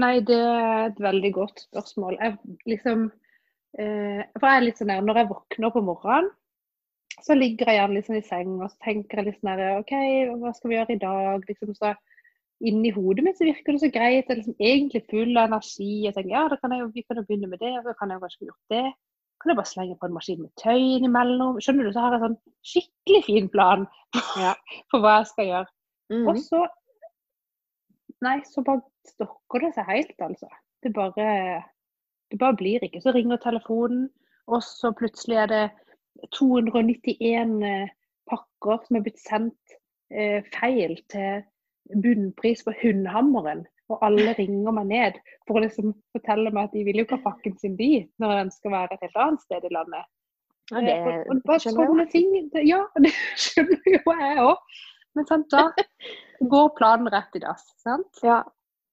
Nei, 0.00 0.20
det 0.22 0.38
er 0.38 0.90
et 0.90 1.00
veldig 1.02 1.32
godt 1.34 1.64
spørsmål. 1.66 2.18
Jeg 2.20 2.36
liksom 2.68 3.08
eh, 3.78 4.20
For 4.36 4.46
jeg 4.46 4.60
er 4.60 4.66
litt 4.66 4.78
sånn 4.78 4.92
der, 4.92 5.02
når 5.04 5.22
jeg 5.22 5.30
våkner 5.32 5.74
på 5.74 5.82
morgenen, 5.84 6.30
så 7.20 7.34
ligger 7.36 7.68
jeg 7.68 7.80
gjerne 7.80 8.02
sånn 8.04 8.20
i 8.20 8.24
seng 8.24 8.52
og 8.60 8.70
så 8.70 8.78
tenker 8.86 9.20
jeg 9.20 9.26
litt 9.26 9.40
sånn 9.40 9.50
der 9.58 9.80
OK, 9.80 9.92
hva 10.40 10.52
skal 10.56 10.70
vi 10.70 10.76
gjøre 10.78 10.94
i 10.94 11.02
dag? 11.02 11.42
Liksom 11.48 11.74
så 11.76 11.90
Inni 12.60 12.90
hodet 12.92 13.24
mitt 13.24 13.38
så 13.38 13.46
virker 13.48 13.72
det 13.72 13.80
så 13.80 13.88
greit. 13.92 14.26
Jeg 14.28 14.34
er 14.34 14.40
liksom 14.42 14.58
egentlig 14.60 15.00
full 15.08 15.38
av 15.40 15.48
energi. 15.48 15.92
Jeg 16.04 16.16
tenker 16.16 16.34
ja, 16.34 16.42
da 16.52 16.58
kan 16.60 16.74
jeg 16.74 16.82
jo, 16.82 16.90
vi 16.92 17.04
kan 17.06 17.20
jo 17.20 17.24
begynne 17.28 17.48
med 17.48 17.62
det, 17.62 17.72
og 17.78 17.86
så 17.86 17.94
kan 17.96 18.10
jeg 18.10 18.18
jo 18.18 18.24
kanskje 18.26 18.48
gjort 18.50 18.74
det. 18.74 18.82
Kan 19.40 19.52
jeg 19.52 19.56
bare 19.56 19.70
slenge 19.70 19.96
på 19.96 20.08
en 20.08 20.16
maskin 20.16 20.42
med 20.42 20.52
tøy 20.60 20.82
innimellom? 20.98 21.60
Skjønner 21.64 21.88
du, 21.88 21.92
så 21.94 22.04
har 22.04 22.16
jeg 22.16 22.22
sånn 22.26 22.38
skikkelig 22.72 23.20
fin 23.24 23.48
plan 23.52 23.86
Ja. 24.36 24.52
for 24.92 25.00
hva 25.00 25.14
jeg 25.20 25.30
skal 25.32 25.48
gjøre. 25.48 25.70
Mm. 26.12 26.26
Og 26.28 26.42
så 26.44 26.66
Nei, 28.20 28.34
så 28.44 28.60
bare 28.60 28.82
stokker 29.08 29.62
det 29.64 29.70
seg 29.78 29.86
helt, 29.88 30.18
altså. 30.20 30.48
Det 30.84 30.90
bare 30.92 31.62
Det 32.30 32.38
bare 32.38 32.56
blir 32.58 32.84
ikke. 32.84 33.00
Så 33.00 33.14
ringer 33.16 33.40
telefonen, 33.40 34.10
og 34.46 34.60
så 34.62 34.92
plutselig 34.92 35.38
er 35.40 35.48
det 35.48 35.62
291 36.36 37.64
eh, 37.64 37.88
pakker 38.28 38.84
som 38.84 38.98
er 38.98 39.04
blitt 39.06 39.22
sendt 39.22 39.74
eh, 40.12 40.44
feil 40.52 40.98
til 41.10 41.40
bunnpris 41.94 42.64
på 42.66 42.74
Hundhammeren. 42.82 43.64
Og 43.90 43.98
alle 44.06 44.34
ringer 44.38 44.74
meg 44.76 44.86
ned 44.86 45.18
for 45.48 45.58
å 45.58 45.64
liksom 45.64 45.92
fortelle 46.14 46.52
meg 46.54 46.68
at 46.68 46.76
de 46.76 46.84
vil 46.86 47.00
jo 47.00 47.06
ikke 47.06 47.18
ha 47.18 47.32
pakken 47.32 47.56
sin 47.58 47.74
dit, 47.78 48.06
når 48.22 48.36
den 48.36 48.52
skal 48.54 48.74
være 48.76 48.94
et 48.94 49.04
helt 49.08 49.18
annet 49.24 49.42
sted 49.46 49.66
i 49.66 49.72
landet. 49.74 50.06
Ja, 50.70 50.82
det 50.86 50.94
og, 51.00 51.08
og 51.26 51.34
det 51.40 51.46
bare 51.50 51.74
sånne 51.74 52.06
ting. 52.12 52.30
Det, 52.54 52.62
ja, 52.68 52.84
det 53.04 53.12
skjønner 53.40 53.90
jo 53.90 54.16
jeg 54.20 54.44
òg. 54.44 54.78
Men 55.18 55.26
sant, 55.26 55.50
da 55.50 55.66
går 56.52 56.68
planen 56.78 57.10
rett 57.10 57.34
i 57.34 57.42
dass. 57.42 57.66
sant? 57.82 58.22
Ja. 58.22 58.44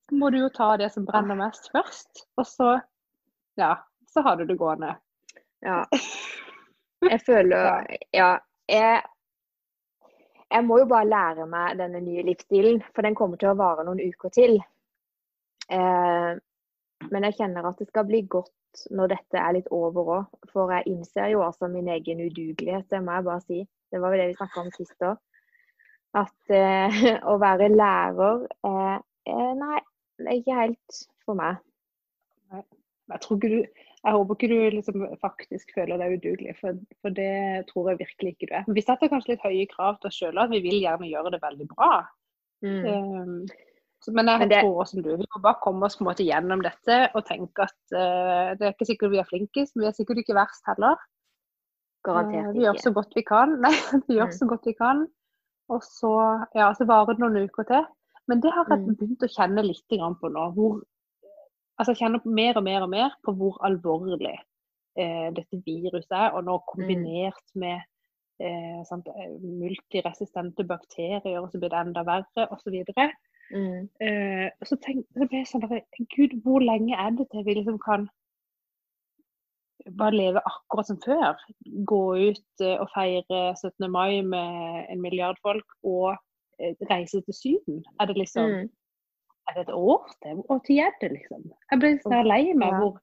Så 0.09 0.17
må 0.17 0.31
du 0.33 0.39
jo 0.39 0.49
ta 0.55 0.71
det 0.79 0.89
som 0.93 1.05
brenner 1.05 1.37
mest 1.37 1.67
først, 1.73 2.23
og 2.39 2.47
så 2.47 2.71
ja, 3.59 3.73
så 4.07 4.23
har 4.25 4.39
du 4.39 4.45
det 4.49 4.57
gående. 4.57 4.95
ja. 5.65 5.83
Jeg 7.05 7.21
føler 7.27 7.85
Ja. 8.13 8.39
Jeg, 8.67 9.01
jeg 10.51 10.63
må 10.63 10.79
jo 10.79 10.87
bare 10.89 11.09
lære 11.09 11.45
meg 11.51 11.77
denne 11.79 11.99
nye 12.03 12.23
livsstilen, 12.27 12.81
for 12.95 13.05
den 13.05 13.15
kommer 13.15 13.39
til 13.39 13.51
å 13.51 13.57
vare 13.59 13.83
noen 13.87 13.99
uker 13.99 14.31
til. 14.33 14.59
Eh, 15.67 16.33
men 17.11 17.27
jeg 17.27 17.37
kjenner 17.37 17.67
at 17.67 17.81
det 17.81 17.89
skal 17.89 18.07
bli 18.07 18.23
godt 18.31 18.85
når 18.93 19.11
dette 19.13 19.41
er 19.41 19.55
litt 19.57 19.69
over 19.73 20.11
òg. 20.17 20.37
For 20.51 20.71
jeg 20.73 20.93
innser 20.93 21.31
jo 21.33 21.43
altså 21.45 21.69
min 21.71 21.89
egen 21.93 22.21
udugelighet, 22.25 22.87
det 22.91 23.01
må 23.03 23.17
jeg 23.17 23.27
bare 23.27 23.45
si. 23.45 23.63
Det 23.91 24.01
var 24.01 24.13
jo 24.13 24.21
det 24.21 24.29
vi 24.31 24.37
snakka 24.37 24.63
om 24.63 24.71
sist 24.75 25.07
òg. 25.07 25.19
At 26.17 26.55
eh, 26.55 27.01
å 27.31 27.37
være 27.41 27.71
lærer 27.73 28.47
eh, 28.69 28.97
eh, 29.29 29.51
Nei, 29.59 29.81
det 30.17 30.31
er 30.31 30.39
ikke 30.41 30.61
helt 30.61 31.01
for 31.25 31.39
meg. 31.39 31.59
Jeg, 32.53 33.19
tror 33.23 33.37
ikke 33.37 33.51
du, 33.51 33.83
jeg 34.05 34.13
håper 34.13 34.35
ikke 34.37 34.49
du 34.51 34.75
liksom 34.77 35.05
faktisk 35.21 35.71
føler 35.75 35.97
deg 35.97 36.17
udugelig, 36.19 36.53
for, 36.59 36.77
for 37.01 37.09
det 37.17 37.65
tror 37.71 37.89
jeg 37.91 37.99
virkelig 38.03 38.33
ikke 38.35 38.47
du 38.49 38.53
er. 38.59 38.67
Vi 38.77 38.81
setter 38.85 39.09
kanskje 39.11 39.33
litt 39.33 39.45
høye 39.47 39.65
krav 39.71 39.97
til 40.01 40.07
oss 40.11 40.19
sjøl, 40.21 40.37
vi 40.51 40.59
vil 40.63 40.77
gjerne 40.83 41.09
gjøre 41.09 41.31
det 41.33 41.41
veldig 41.41 41.67
bra. 41.73 41.89
Mm. 42.65 42.85
Um, 42.85 43.47
så, 44.01 44.13
men 44.13 44.27
jeg 44.29 44.39
Men 44.39 44.49
det- 44.49 44.61
tror 44.63 44.85
som 44.85 45.01
du, 45.01 45.09
vi 45.17 45.25
må 45.25 45.41
bare 45.41 45.59
komme 45.63 45.85
oss 45.85 45.97
på 45.97 46.03
en 46.05 46.09
måte 46.11 46.23
gjennom 46.25 46.61
dette 46.61 46.99
og 47.17 47.25
tenke 47.25 47.65
at 47.65 47.77
uh, 47.97 48.53
det 48.57 48.61
er 48.67 48.73
ikke 48.75 48.85
sikkert 48.91 49.11
vi 49.11 49.17
er 49.23 49.29
flinkest, 49.29 49.75
men 49.75 49.83
vi 49.85 49.89
er 49.91 49.97
sikkert 49.97 50.21
ikke 50.21 50.37
verst 50.37 50.63
heller. 50.69 50.93
Eh, 51.01 52.05
Garantert 52.07 52.53
vi 52.55 52.63
gjør 52.63 52.77
så 52.79 52.93
godt 52.93 53.15
vi 53.17 53.23
kan. 53.27 53.57
Nei, 53.65 53.73
vi 54.07 54.15
gjør 54.19 54.29
Mm. 54.29 54.37
så 54.37 54.45
godt 54.47 54.65
vi 54.69 54.73
kan. 54.77 55.07
Og 55.73 55.81
så, 55.83 56.11
ja, 56.55 56.69
så 56.77 56.85
varer 56.87 57.17
det 57.17 57.19
noen 57.25 57.41
uker 57.49 57.65
til. 57.67 57.83
Men 58.29 58.39
det 58.43 58.51
har 58.53 58.65
jeg 58.69 58.79
Mm. 58.85 58.95
begynt 58.95 59.23
å 59.25 59.33
kjenne 59.33 59.63
litt 59.65 59.83
på 60.21 60.29
nå. 60.31 60.45
Hvor, 60.55 60.81
altså 61.77 61.93
kjenner 61.97 62.23
mer 62.25 62.57
og 62.57 62.65
mer 62.65 62.85
og 62.85 62.89
mer 62.89 63.15
på 63.25 63.33
hvor 63.37 63.59
alvorlig 63.65 64.35
eh, 64.97 65.29
dette 65.35 65.61
viruset 65.65 66.11
er. 66.11 66.33
Og 66.35 66.45
nå 66.47 66.57
kombinert 66.71 67.55
med 67.55 67.79
eh, 68.41 68.83
sant, 68.89 69.07
eh, 69.13 69.33
multiresistente 69.41 70.65
bakterier, 70.67 71.39
og 71.39 71.51
så 71.51 71.61
blir 71.61 71.73
det 71.73 71.81
enda 71.81 72.05
verre, 72.07 72.47
osv. 72.53 72.77
Mm. 73.53 73.87
Eh, 74.03 74.47
så, 74.67 74.77
tenk, 74.83 75.05
så 75.15 75.27
ble 75.29 75.43
sånn 75.47 75.65
der, 75.65 75.83
Gud, 76.15 76.39
hvor 76.43 76.63
lenge 76.63 76.97
er 76.97 77.13
det 77.17 77.29
til 77.31 77.45
vi 77.47 77.59
liksom 77.59 77.79
kan 77.83 78.09
bare 79.97 80.17
leve 80.17 80.41
akkurat 80.43 80.89
som 80.89 80.99
før? 81.05 81.37
Gå 81.87 82.01
ut 82.27 82.63
eh, 82.65 82.75
og 82.81 82.89
feire 82.95 83.43
17. 83.55 83.87
mai 83.91 84.21
med 84.21 84.89
en 84.91 85.01
milliard 85.01 85.39
folk 85.45 85.77
og 85.83 86.17
eh, 86.59 86.75
reise 86.89 87.21
til 87.21 87.37
Syden? 87.37 87.85
Er 87.99 88.09
det 88.09 88.17
liksom 88.17 88.51
Mm. 88.57 88.67
Er 89.47 89.53
det 89.57 89.61
et 89.67 89.73
år 89.73 90.07
til? 90.23 90.41
Og 90.49 90.63
til 90.65 90.79
er 90.83 90.91
det, 91.01 91.11
liksom? 91.11 91.43
Jeg 91.71 91.79
ble 91.79 91.91
så 92.03 92.21
lei 92.25 92.53
meg 92.53 92.67
Ja. 92.73 92.79
hvor, 92.79 92.97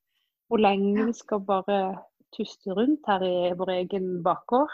hvor 0.48 0.60
lenge 0.60 1.06
vi 1.06 1.12
skal 1.16 1.40
bare 1.40 1.78
tuste 2.36 2.72
rundt 2.76 3.06
her 3.06 3.22
i 3.22 3.52
vår 3.58 3.70
egen 3.78 4.22
bakgård. 4.24 4.70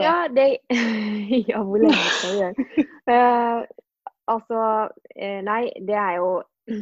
Ja, 0.00 0.26
det 0.34 0.58
Ja, 1.50 1.62
hvor 1.62 1.78
lenge 1.78 2.06
skal 2.18 2.32
vi 2.34 2.38
gjøre? 2.42 2.54
uh, 3.12 3.66
altså, 4.34 4.62
eh, 5.16 5.40
nei, 5.46 5.70
det 5.86 5.94
er 5.94 6.16
jo 6.18 6.42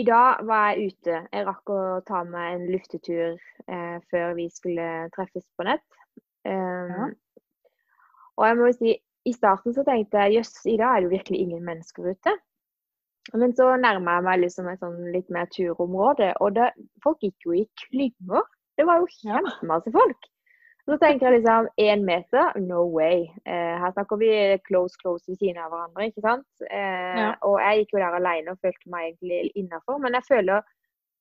I 0.00 0.02
dag 0.08 0.46
var 0.48 0.70
jeg 0.72 0.92
ute. 0.92 1.16
Jeg 1.32 1.46
rakk 1.46 1.68
å 1.68 1.80
ta 2.08 2.22
meg 2.24 2.54
en 2.54 2.62
luftetur 2.72 3.34
uh, 3.68 3.98
før 4.10 4.32
vi 4.38 4.46
skulle 4.48 4.86
treffes 5.16 5.44
på 5.58 5.66
nett. 5.68 5.84
Um, 6.48 6.94
Ja. 6.96 7.10
Og 8.40 8.46
jeg 8.48 8.56
må 8.56 8.66
jo 8.70 8.72
si, 8.78 8.92
i 9.28 9.32
starten 9.36 9.74
så 9.76 9.84
tenkte 9.86 10.18
jeg 10.24 10.38
jøss, 10.40 10.54
i 10.66 10.76
dag 10.80 10.96
er 10.96 11.00
det 11.02 11.08
jo 11.08 11.14
virkelig 11.16 11.40
ingen 11.44 11.64
mennesker 11.66 12.10
ute. 12.14 12.34
Men 13.38 13.52
så 13.54 13.68
nærma 13.78 14.16
jeg 14.18 14.26
meg 14.26 14.40
liksom 14.42 14.68
et 14.72 14.80
sånn 14.82 14.98
litt 15.14 15.28
mer 15.30 15.46
turområde, 15.54 16.32
og 16.42 16.56
det, 16.56 16.72
folk 17.04 17.20
gikk 17.22 17.46
jo 17.46 17.54
i 17.60 17.64
klynger. 17.84 18.48
Det 18.78 18.86
var 18.88 18.98
jo 19.02 19.10
kjempemasse 19.20 19.92
folk. 19.94 20.26
Så 20.88 20.96
tenker 20.98 21.28
jeg 21.28 21.36
liksom 21.38 21.68
én 21.78 22.02
meter, 22.02 22.56
no 22.66 22.80
way. 22.90 23.28
Eh, 23.46 23.76
her 23.78 23.92
snakker 23.94 24.18
vi 24.18 24.30
close, 24.66 24.98
close 24.98 25.22
ved 25.30 25.38
siden 25.38 25.60
av 25.62 25.70
hverandre, 25.70 26.08
ikke 26.10 26.24
sant. 26.24 26.48
Eh, 26.66 27.20
Ja. 27.20 27.28
Og 27.46 27.60
jeg 27.62 27.84
gikk 27.84 27.94
jo 27.94 28.02
der 28.02 28.16
alene 28.18 28.50
og 28.56 28.58
følte 28.64 28.90
meg 28.90 29.12
egentlig 29.12 29.52
innafor. 29.54 30.00
Men 30.02 30.18
jeg 30.18 30.26
føler, 30.26 30.66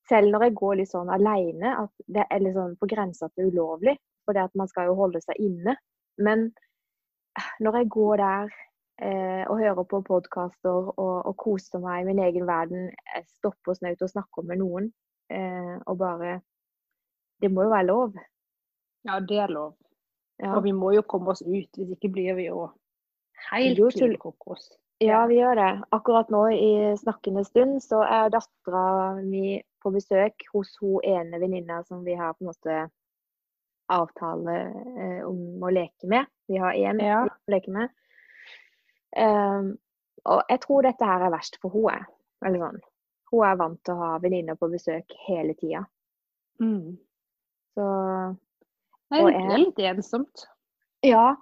selv 0.10 0.32
når 0.34 0.48
jeg 0.48 0.56
går 0.58 0.76
litt 0.80 0.90
sånn 0.90 1.14
alene, 1.14 1.76
at 1.84 1.94
det 2.08 2.26
er 2.32 2.40
litt 2.42 2.58
sånn 2.58 2.74
på 2.82 2.90
grensa 2.90 3.30
til 3.36 3.52
ulovlig. 3.54 3.94
For 4.26 4.34
det 4.34 4.48
at 4.50 4.56
man 4.58 4.68
skal 4.68 4.90
jo 4.90 4.98
holde 4.98 5.22
seg 5.22 5.38
inne. 5.38 5.78
Men 6.18 6.50
når 7.60 7.78
jeg 7.78 7.90
går 7.90 8.16
der 8.22 8.50
eh, 9.02 9.44
og 9.50 9.60
hører 9.60 9.84
på 9.84 10.02
podkaster 10.08 10.92
og, 10.92 11.16
og 11.26 11.38
koser 11.38 11.80
meg 11.84 12.04
i 12.04 12.10
min 12.12 12.24
egen 12.26 12.48
verden, 12.48 12.90
jeg 13.16 13.26
stopper 13.38 13.78
snaut 13.78 14.02
og 14.02 14.12
snakker 14.14 14.48
med 14.48 14.62
noen, 14.64 14.92
eh, 15.32 15.78
og 15.86 15.98
bare 15.98 16.40
Det 17.42 17.50
må 17.50 17.64
jo 17.64 17.70
være 17.70 17.86
lov. 17.86 18.18
Ja, 19.06 19.16
det 19.20 19.38
er 19.42 19.48
lov. 19.50 19.72
Ja. 20.38 20.52
Og 20.56 20.64
vi 20.64 20.72
må 20.78 20.92
jo 20.94 21.02
komme 21.02 21.32
oss 21.32 21.42
ut, 21.42 21.70
hvis 21.74 21.96
ikke 21.96 22.12
blir 22.14 22.36
vi 22.38 22.46
jo 22.46 22.68
helt 23.50 23.96
til 23.98 24.14
kokos. 24.22 24.68
Ja, 25.02 25.24
vi 25.26 25.40
gjør 25.40 25.56
det. 25.58 25.72
Akkurat 25.92 26.30
nå 26.30 26.44
i 26.54 26.94
snakkende 27.02 27.42
stund 27.48 27.80
så 27.82 28.04
er 28.06 28.30
dattera 28.30 29.16
mi 29.26 29.58
på 29.82 29.90
besøk 29.90 30.46
hos 30.54 30.76
hun 30.82 31.02
ene 31.02 31.40
venninna 31.42 31.82
som 31.88 32.04
vi 32.06 32.14
har 32.14 32.36
på 32.36 32.46
en 32.46 32.52
måte 32.52 32.76
avtale 33.92 34.56
eh, 34.98 35.22
om 35.28 35.64
å 35.64 35.72
leke 35.74 36.10
med. 36.10 36.30
Vi 36.48 36.60
har 36.62 36.74
én 36.78 37.02
Ja. 37.04 37.24
å 37.26 37.52
leke 37.52 37.72
med. 37.72 37.90
Um, 39.18 39.74
og 40.26 40.44
jeg 40.50 40.62
tror 40.64 40.86
dette 40.86 41.06
her 41.06 41.26
er 41.26 41.34
verst 41.34 41.58
for 41.62 41.74
henne. 41.76 42.06
Eller 42.46 42.64
sånn. 42.64 42.80
Hun 43.32 43.46
er 43.48 43.60
vant 43.60 43.80
til 43.86 43.96
å 43.96 44.02
ha 44.02 44.18
venninner 44.24 44.58
på 44.60 44.70
besøk 44.72 45.14
hele 45.28 45.54
tida. 45.60 45.86
Mm. 46.62 46.98
Så 47.76 47.86
Nei, 49.12 49.22
det 49.28 49.36
er 49.42 49.58
litt 49.60 49.80
ensomt. 49.92 50.46
Ja. 51.04 51.36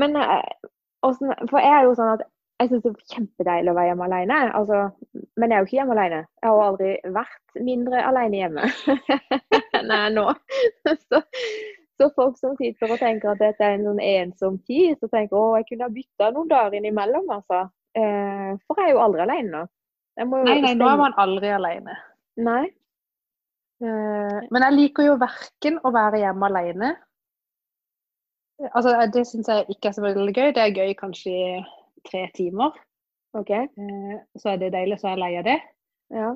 Men 0.00 0.16
eh, 0.16 0.68
For 1.02 1.58
jeg 1.60 1.72
er 1.72 1.84
jo 1.88 1.96
sånn 1.98 2.14
at 2.16 2.26
jeg 2.62 2.70
syns 2.70 2.84
det 2.84 2.90
er 2.92 3.14
kjempedeilig 3.16 3.72
å 3.72 3.76
være 3.76 3.90
hjemme 3.90 4.06
alene. 4.08 4.38
Altså, 4.56 4.80
men 5.40 5.52
jeg 5.52 5.56
er 5.56 5.62
jo 5.62 5.68
ikke 5.68 5.78
hjemme 5.78 5.96
alene. 5.96 6.20
Jeg 6.42 6.48
har 6.50 6.64
aldri 6.66 6.90
vært 7.16 7.62
mindre 7.68 8.02
alene 8.08 8.40
hjemme 8.40 8.66
enn 9.78 9.92
jeg 9.92 9.98
er 9.98 10.16
nå. 10.16 10.26
Så, 11.12 11.20
så 12.00 12.08
folk 12.16 12.38
som 12.40 12.54
sitter 12.58 12.90
og 12.94 12.98
tenker 12.98 13.34
at 13.34 13.40
dette 13.42 13.62
er 13.62 13.76
en 13.76 13.84
sånn 13.86 14.00
ensom 14.02 14.56
tid, 14.66 14.96
så 14.98 15.06
tenker 15.12 15.36
å, 15.38 15.58
jeg 15.60 15.68
kunne 15.68 15.86
ha 15.86 15.92
bytta 15.92 16.30
noen 16.32 16.48
dager 16.50 16.78
innimellom, 16.78 17.28
altså. 17.30 17.66
Eh, 17.94 18.54
for 18.64 18.80
jeg 18.80 18.90
er 18.90 18.94
jo 18.96 19.02
aldri 19.04 19.22
alene 19.26 19.52
nå. 19.52 19.60
Jo 20.18 20.40
Nei, 20.48 20.56
nei, 20.64 20.72
nå 20.76 20.88
er 20.88 20.98
man 21.00 21.14
aldri 21.20 21.52
alene. 21.52 21.94
Nei. 22.42 22.64
Eh, 23.82 24.38
Men 24.50 24.66
jeg 24.66 24.78
liker 24.78 25.08
jo 25.10 25.18
verken 25.20 25.78
å 25.82 25.92
være 25.94 26.22
hjemme 26.22 26.48
alene 26.48 26.92
Altså, 28.70 28.92
det 29.10 29.24
syns 29.26 29.48
jeg 29.50 29.64
ikke 29.74 29.90
er 29.90 29.94
så 29.96 30.04
veldig 30.04 30.34
gøy. 30.36 30.50
Det 30.54 30.62
er 30.62 30.76
gøy 30.76 30.92
kanskje 30.94 31.32
i 31.32 31.46
tre 32.08 32.26
timer. 32.36 32.76
OK. 33.38 33.50
Eh, 33.50 34.16
Så 34.38 34.52
er 34.52 34.56
det 34.60 34.72
deilig, 34.72 35.00
så 35.00 35.08
er 35.08 35.16
jeg 35.16 35.22
lei 35.22 35.32
av 35.40 35.46
det. 35.48 35.58
Ja. 36.12 36.30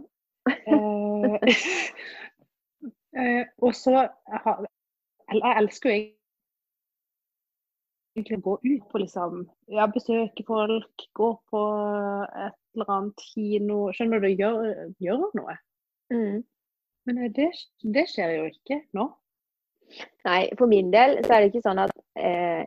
Eh, 0.47 1.35
eh, 3.21 3.45
og 3.59 3.75
så 3.75 3.97
jeg, 3.97 4.67
Jeg 5.35 5.57
elsker 5.59 5.91
jo 5.91 5.97
egentlig 8.17 8.43
gå 8.43 8.55
ut 8.63 8.85
på 8.91 8.99
liksom 8.99 9.51
Ja, 9.69 9.87
besøke 9.87 10.45
folk, 10.47 11.07
gå 11.15 11.31
på 11.51 11.63
et 12.47 12.57
eller 12.75 12.91
annet 12.91 13.25
kino. 13.33 13.91
Skjønner 13.93 14.23
du? 14.23 14.29
Gjør, 14.29 14.93
gjør 15.03 15.27
noe. 15.37 15.57
Mm. 16.13 16.45
Men 17.07 17.23
eh, 17.25 17.33
det, 17.37 17.51
det 17.95 18.07
skjer 18.11 18.37
jo 18.39 18.49
ikke 18.51 18.81
nå. 18.97 19.11
Nei, 20.27 20.41
for 20.59 20.67
min 20.71 20.91
del 20.95 21.21
så 21.25 21.37
er 21.37 21.45
det 21.45 21.53
ikke 21.53 21.67
sånn 21.67 21.83
at 21.85 21.95
eh, 22.19 22.65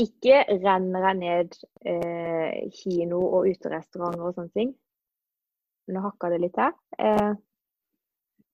ikke 0.00 0.40
renner 0.64 1.04
jeg 1.08 1.18
ned 1.20 1.56
eh, 1.86 2.70
kino 2.74 3.20
og 3.38 3.46
uterestauranter 3.52 4.24
og 4.26 4.34
sånne 4.38 4.52
ting. 4.56 4.72
Nå 5.92 6.00
hakka 6.02 6.30
det 6.32 6.40
litt 6.46 6.56
her. 6.58 6.72
Eh, 6.98 7.34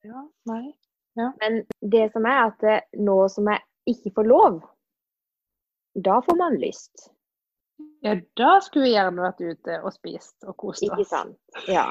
Ja, 0.03 0.23
nei. 0.49 0.73
men 1.41 1.59
det 1.93 2.07
som 2.15 2.25
er 2.25 2.47
at 2.49 2.63
eh, 2.65 2.81
nå 2.97 3.17
som 3.29 3.49
jeg 3.53 3.61
ikke 3.93 4.13
får 4.17 4.29
lov, 4.31 4.61
da 5.95 6.21
får 6.25 6.39
man 6.39 6.57
lyst. 6.61 7.11
Ja, 8.05 8.15
da 8.37 8.55
skulle 8.65 8.87
vi 8.89 8.95
gjerne 8.95 9.21
vært 9.27 9.41
ute 9.45 9.81
og 9.85 9.93
spist 9.93 10.37
og 10.49 10.57
kost 10.57 10.83
oss. 10.85 10.89
Ikke 10.89 11.05
sant? 11.09 11.37
Ja. 11.69 11.91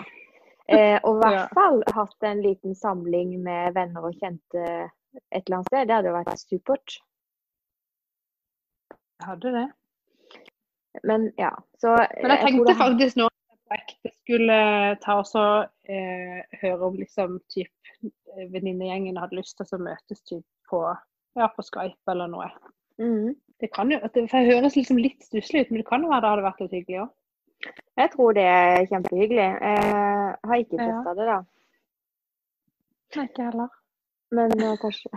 Eh, 0.70 0.98
og 1.04 1.18
i 1.18 1.20
hvert 1.22 1.38
Ja. 1.38 1.48
fall 1.54 1.84
hatt 1.94 2.24
en 2.30 2.42
liten 2.42 2.76
samling 2.78 3.36
med 3.44 3.74
venner 3.74 4.06
og 4.10 4.14
kjente 4.18 4.66
et 5.32 5.44
eller 5.46 5.58
annet 5.60 5.70
sted. 5.70 5.88
Det 5.90 5.96
hadde 5.96 6.14
vært 6.14 6.42
supert. 6.42 6.98
Jeg 9.20 9.28
hadde 9.28 9.52
det. 9.52 9.68
Men 11.04 11.32
ja, 11.38 11.52
så 11.78 11.96
Men 12.22 12.32
jeg 12.34 12.40
tenkte 12.46 12.72
jeg 12.72 12.80
faktisk 12.80 13.20
nå 13.20 13.28
at 13.28 13.36
jeg 13.52 13.60
på 13.70 13.78
ekte 13.78 14.12
skulle 14.16 14.60
ta 15.04 15.20
og 15.20 15.92
eh, 15.92 16.40
høre 16.62 16.88
om 16.88 16.98
liksom 16.98 17.38
typ 17.52 17.92
eh, 18.04 18.48
venninnegjengen 18.54 19.20
hadde 19.20 19.38
lyst 19.38 19.60
til 19.60 19.78
å 19.78 19.82
møtes 19.84 20.24
typ 20.24 20.46
på, 20.72 20.82
ja, 21.38 21.50
på 21.56 21.66
Skype 21.68 22.14
eller 22.14 22.32
noe. 22.32 22.50
Mm. 23.00 23.36
Det 23.60 23.70
kan 23.76 23.92
jo, 23.92 24.00
det, 24.00 24.26
for 24.32 24.48
høres 24.48 24.78
liksom 24.80 25.00
litt 25.02 25.24
stusslig 25.28 25.66
ut, 25.66 25.72
men 25.72 25.84
det 25.84 25.90
kan 25.90 26.04
jo 26.04 26.12
være 26.12 26.24
det 26.24 26.32
hadde 26.34 26.48
vært 26.48 26.64
litt 26.64 26.78
hyggelig 26.80 27.02
òg. 27.04 27.16
Jeg 28.00 28.12
tror 28.14 28.36
det 28.38 28.46
er 28.48 28.86
kjempehyggelig. 28.88 29.48
Jeg 29.60 29.90
har 30.48 30.62
ikke 30.64 30.80
Ja. 30.80 31.14
det, 31.18 31.26
da. 31.28 31.40
Nei, 33.16 33.26
ikke 33.28 33.48
heller. 33.50 33.72
Men 34.32 34.54
eh, 34.64 34.78
kanskje 34.80 35.12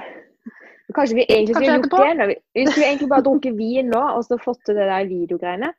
Kanskje 0.96 1.16
vi 1.16 1.26
egentlig 1.28 1.56
skulle 1.56 1.76
gjort 1.76 1.94
det? 1.94 2.14
nå. 2.18 2.26
Vi 2.54 2.66
skulle 2.66 2.88
egentlig 2.88 3.08
bare 3.12 3.24
drukket 3.26 3.56
vin 3.58 3.90
nå, 3.92 4.02
og 4.16 4.24
så 4.26 4.38
fått 4.40 4.60
til 4.66 4.78
det 4.78 4.88
der 4.90 5.08
videogreiene. 5.10 5.72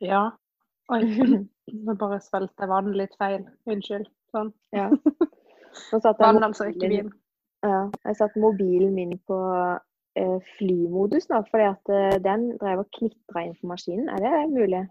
Ja. 0.00 0.24
Oi, 0.92 1.00
nå 1.86 1.96
bare 2.00 2.20
svelget 2.20 2.68
vann 2.68 2.92
litt 2.98 3.14
feil. 3.20 3.44
Unnskyld. 3.70 4.08
Sånn. 4.34 4.52
Ja. 4.74 4.90
Vann, 6.20 6.42
altså, 6.42 6.68
ikke 6.70 6.90
vin. 6.90 7.08
ja, 7.66 7.80
jeg 8.04 8.16
satt 8.18 8.36
mobilen 8.38 8.92
min 8.94 9.16
på 9.26 9.38
eh, 10.18 10.36
flymodus 10.58 11.26
nå, 11.30 11.40
fordi 11.50 11.66
at 11.66 11.90
eh, 11.90 12.18
den 12.22 12.52
drev 12.60 12.84
og 12.84 12.90
knitra 12.98 13.42
inn 13.42 13.56
på 13.58 13.70
maskinen. 13.72 14.10
Er 14.12 14.22
det 14.22 14.44
mulig? 14.52 14.84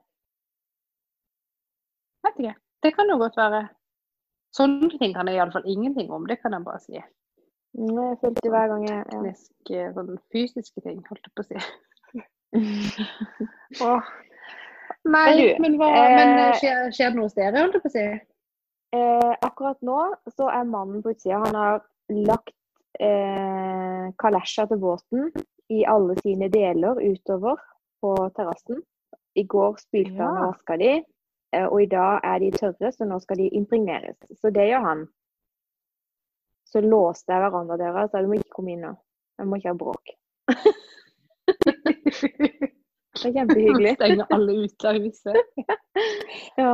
Vet 2.27 2.39
ikke. 2.39 2.55
Det 2.83 2.91
kan 2.97 3.11
jo 3.11 3.19
godt 3.21 3.39
være. 3.39 3.63
Sånne 4.53 4.91
ting 4.99 5.15
kan 5.15 5.29
jeg 5.29 5.39
iallfall 5.39 5.65
ingenting 5.69 6.11
om, 6.13 6.27
det 6.29 6.41
kan 6.41 6.53
jeg 6.53 6.65
bare 6.67 6.81
si. 6.83 6.99
Mm, 7.73 7.97
Jeg 7.97 8.17
følte 8.21 8.49
hver 8.53 8.67
gang 8.69 8.83
jeg 8.87 8.97
ja. 8.99 9.03
Tekniske, 9.09 9.85
sånn 9.95 10.17
fysiske 10.33 10.81
ting, 10.85 10.99
holdt 11.09 11.25
jeg 11.25 11.33
på 11.35 11.41
å 11.41 11.47
si. 11.47 11.57
Åh. 13.87 14.11
Nei, 15.03 15.23
Men 15.25 15.39
du, 15.39 15.47
men, 15.63 15.73
hva, 15.81 15.87
eh, 15.89 16.13
men 16.15 16.29
eh, 16.39 16.53
skjer, 16.61 16.91
skjer 16.95 17.09
det 17.11 17.17
noe 17.17 17.25
hos 17.27 17.35
dere, 17.35 17.63
holdt 17.63 17.73
jeg 17.79 17.83
på 17.83 17.89
å 17.91 17.95
si? 17.95 18.05
Eh, 18.93 19.31
akkurat 19.43 19.79
nå 19.83 19.97
så 20.31 20.47
er 20.53 20.67
mannen 20.69 21.01
på 21.03 21.11
utsida. 21.15 21.39
Han 21.47 21.57
har 21.57 21.81
lagt 22.29 22.53
eh, 23.01 24.05
kalesja 24.21 24.67
til 24.69 24.79
båten 24.83 25.31
i 25.73 25.81
alle 25.89 26.15
sine 26.21 26.47
deler 26.53 27.01
utover 27.01 27.57
på 28.03 28.13
terrassen. 28.37 28.83
I 29.35 29.47
går 29.49 29.79
spylte 29.81 30.19
han 30.21 30.37
og 30.37 30.43
Ja. 30.43 30.51
vaska 30.53 30.77
de, 30.77 30.91
eh, 31.57 31.65
og 31.65 31.81
i 31.81 31.89
dag 31.89 32.19
er 32.23 32.39
de 32.45 32.51
tørre, 32.53 32.91
så 32.93 33.07
nå 33.09 33.17
skal 33.23 33.41
de 33.41 33.49
impregneres. 33.57 34.19
Så 34.39 34.53
det 34.53 34.69
gjør 34.69 34.85
han. 34.85 35.07
Så 36.73 36.81
låste 36.81 37.33
jeg 37.33 37.43
verandadøra, 37.43 38.07
så 38.09 38.21
du 38.23 38.27
må 38.31 38.39
ikke 38.39 38.55
komme 38.57 38.73
inn 38.73 38.85
nå. 38.87 38.93
Jeg 39.39 39.49
må 39.49 39.59
ikke 39.59 39.73
ha 39.73 39.77
bråk. 39.77 40.05
Det 43.13 43.29
er 43.29 43.35
kjempehyggelig. 43.35 43.91
Stenge 43.99 44.25
alle 44.33 44.51
ute 44.63 44.89
av 44.89 44.95
huset. 45.03 45.37
Ja. 46.57 46.71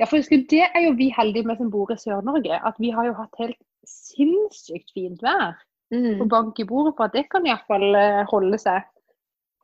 Ja, 0.00 0.06
for 0.08 0.16
husk, 0.16 0.32
Det 0.48 0.62
er 0.64 0.80
jo 0.86 0.94
vi 0.96 1.10
heldige 1.12 1.44
med 1.48 1.58
som 1.60 1.68
bor 1.72 1.90
i 1.92 1.96
Sør-Norge. 2.00 2.56
At 2.64 2.76
vi 2.80 2.88
har 2.92 3.04
jo 3.08 3.12
hatt 3.18 3.34
helt 3.40 3.58
sinnssykt 3.88 4.92
fint 4.96 5.20
vær. 5.24 5.52
Og 5.92 6.24
Mm. 6.24 6.28
bank 6.32 6.58
i 6.58 6.64
bordet 6.64 6.94
på 6.96 7.04
at 7.04 7.12
det 7.12 7.26
kan 7.28 7.44
iallfall 7.44 7.92
uh, 7.92 8.24
holde 8.30 8.56
seg. 8.56 8.80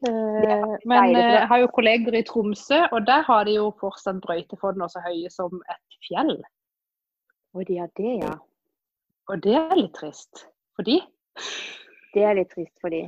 Eh, 0.06 0.66
men 0.84 0.98
for 0.98 1.16
eh, 1.16 1.32
jeg 1.34 1.46
har 1.50 1.58
jo 1.62 1.70
kolleger 1.74 2.14
i 2.14 2.22
Tromsø, 2.22 2.84
og 2.92 3.06
der 3.06 3.24
har 3.26 3.44
de 3.48 3.56
jo 3.56 3.70
fortsatt 3.80 4.20
brøytefond 4.22 4.84
så 4.92 5.00
høye 5.02 5.30
som 5.32 5.62
et 5.72 5.96
fjell. 6.06 6.36
Og 7.56 7.64
de 7.66 7.78
har 7.80 7.88
det, 7.96 8.12
ja. 8.22 8.34
Og 9.28 9.40
det 9.44 9.54
er 9.58 9.74
litt 9.76 9.94
trist 9.94 10.46
for 10.76 10.82
de. 10.88 10.98
Det 12.14 12.22
er 12.24 12.34
litt 12.38 12.50
trist 12.54 12.74
for 12.80 12.88
de. 12.90 13.02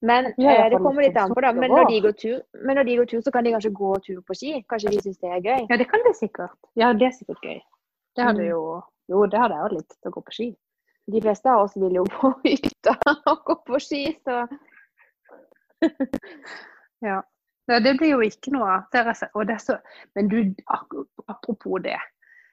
Men 0.00 0.28
ja, 0.38 0.52
eh, 0.64 0.68
det 0.70 0.78
kommer 0.78 1.02
litt 1.02 1.16
an 1.18 1.32
på, 1.34 1.40
da. 1.42 1.50
Men 1.52 1.70
når, 1.74 1.88
de 1.90 2.00
går 2.04 2.12
tur, 2.20 2.36
men 2.64 2.76
når 2.78 2.84
de 2.86 2.96
går 3.00 3.08
tur, 3.10 3.20
så 3.26 3.32
kan 3.34 3.44
de 3.44 3.50
kanskje 3.52 3.72
gå 3.74 3.90
tur 4.06 4.20
på 4.22 4.34
ski. 4.38 4.52
Kanskje 4.70 4.92
de 4.94 5.00
syns 5.02 5.18
det 5.18 5.30
er 5.34 5.40
gøy. 5.42 5.66
Ja, 5.70 5.76
det 5.76 5.88
kan 5.90 6.04
de 6.06 6.12
sikkert. 6.14 6.54
Ja, 6.78 6.92
det 6.94 7.06
er 7.08 7.16
sikkert 7.16 7.42
gøy. 7.42 7.58
Det 8.16 8.24
hadde 8.24 8.42
Mm. 8.44 8.48
jo 8.50 8.82
Jo, 9.08 9.24
det 9.26 9.38
hadde 9.40 9.54
jeg 9.56 9.64
òg 9.64 9.72
likt, 9.72 9.96
å 10.06 10.10
gå 10.12 10.20
på 10.24 10.32
ski. 10.36 10.46
De 11.08 11.20
fleste 11.24 11.48
av 11.48 11.62
oss 11.64 11.76
vil 11.80 11.94
jo 11.96 12.02
på 12.04 12.28
hytta 12.44 12.92
og 13.26 13.38
gå 13.46 13.54
på 13.66 13.78
ski, 13.80 14.02
så 14.24 14.42
Ja. 17.00 17.22
Det 17.68 17.94
blir 17.98 18.10
jo 18.14 18.20
ikke 18.24 18.52
noe 18.52 18.68
av. 18.74 18.82
Det 18.92 19.00
er 19.06 19.12
så- 19.14 19.28
Og 19.34 19.46
det 19.46 19.54
er 19.54 19.58
så 19.64 19.78
Men 20.14 20.28
du, 20.28 20.54
apropos 21.28 21.78
det. 21.82 21.96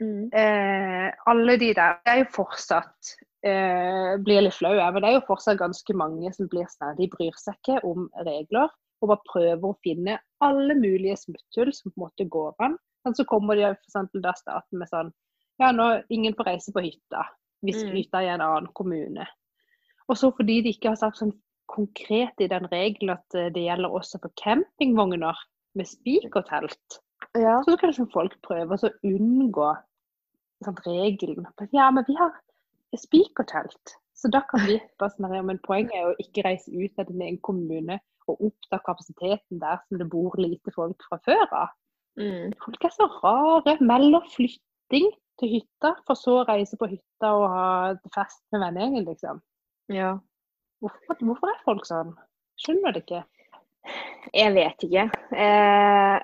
Mm. 0.01 0.29
eh, 0.33 1.09
alle 1.31 1.57
de 1.61 1.71
der 1.77 1.99
Det 2.05 2.13
er 2.13 2.21
jo 2.23 2.31
fortsatt 2.35 3.13
eh, 3.45 4.15
Blir 4.25 4.45
litt 4.45 4.57
flau, 4.57 4.73
men 4.75 5.01
det 5.01 5.11
er 5.11 5.17
jo 5.19 5.27
fortsatt 5.27 5.59
ganske 5.61 5.97
mange 5.97 6.33
som 6.35 6.49
blir 6.51 6.67
sånn 6.71 6.97
De 6.99 7.09
bryr 7.11 7.35
seg 7.41 7.57
ikke 7.59 7.81
om 7.87 8.09
regler 8.27 8.71
og 9.03 9.11
bare 9.11 9.27
prøver 9.27 9.69
å 9.69 9.77
finne 9.83 10.17
alle 10.43 10.75
mulige 10.79 11.17
smutthull 11.19 11.71
som 11.75 11.91
på 11.91 11.99
en 11.99 12.05
måte 12.05 12.25
går 12.31 12.53
an. 12.63 12.77
Men 13.05 13.15
så 13.17 13.25
kommer 13.27 13.59
de 13.59 13.67
eksempel 13.67 14.23
da 14.23 14.33
staten 14.37 14.79
med 14.81 14.89
sånn 14.89 15.11
Ja, 15.61 15.69
nå 15.71 16.01
ingen 16.11 16.33
får 16.35 16.49
reise 16.49 16.73
på 16.75 16.83
hytta 16.83 17.23
hvis 17.63 17.83
Mm. 17.83 17.91
hytta 17.95 18.19
er 18.19 18.25
i 18.25 18.33
en 18.33 18.41
annen 18.41 18.67
kommune. 18.73 19.25
Og 20.09 20.17
så 20.17 20.31
fordi 20.35 20.61
de 20.61 20.73
ikke 20.73 20.89
har 20.89 20.99
sagt 20.99 21.17
sånn 21.17 21.33
konkret 21.67 22.41
i 22.43 22.47
den 22.47 22.67
regelen 22.71 23.15
at 23.15 23.35
eh, 23.35 23.49
det 23.49 23.63
gjelder 23.65 23.89
også 23.89 24.19
for 24.21 24.33
campingvogner 24.37 25.35
med 25.75 25.87
spikertelt. 25.89 26.99
Ja. 27.35 27.59
Så 27.65 27.75
kan 27.77 27.91
liksom 27.91 28.09
folk 28.13 28.35
prøve 28.45 28.77
å 28.77 28.91
unngå 29.03 29.69
sånn, 30.63 30.81
regelen. 30.85 31.47
Ja, 31.75 31.89
men 31.91 32.05
vi 32.07 32.15
har 32.19 32.33
spikertelt, 32.95 33.95
så 34.15 34.31
da 34.31 34.41
kan 34.49 34.63
vi 34.67 34.77
bare 35.01 35.11
sånn, 35.11 35.33
ja, 35.35 35.43
Men 35.43 35.59
poenget 35.65 35.97
er 35.97 36.11
å 36.11 36.19
ikke 36.23 36.45
reise 36.47 36.71
ut 36.71 37.01
av 37.01 37.09
din 37.09 37.23
egen 37.25 37.41
kommune 37.43 37.99
og 38.31 38.47
oppta 38.47 38.79
kapasiteten 38.85 39.59
der 39.61 39.81
som 39.85 39.99
det 39.99 40.07
bor 40.09 40.33
lite 40.39 40.71
folk 40.73 41.03
fra 41.09 41.19
før 41.27 41.43
av. 41.51 41.73
Mm. 42.17 42.55
Folk 42.63 42.87
er 42.87 42.93
så 42.95 43.09
rare. 43.19 43.75
Melder 43.83 44.23
flytting 44.33 45.11
til 45.41 45.51
hytta, 45.57 45.91
for 46.07 46.17
så 46.17 46.39
å 46.39 46.47
reise 46.47 46.79
på 46.79 46.87
hytta 46.87 47.33
og 47.35 47.45
ha 47.51 47.67
fest 48.15 48.41
med 48.55 48.63
vennegjengen, 48.63 49.05
liksom. 49.09 49.43
ja. 49.91 50.15
Hvorfor, 50.83 51.17
hvorfor 51.23 51.49
er 51.49 51.61
folk 51.65 51.85
sånn? 51.87 52.11
Skjønner 52.61 52.93
det 52.93 53.05
ikke. 53.05 53.21
Jeg 54.35 54.53
vet 54.55 54.83
ikke. 54.85 55.05
Eh, 55.33 56.17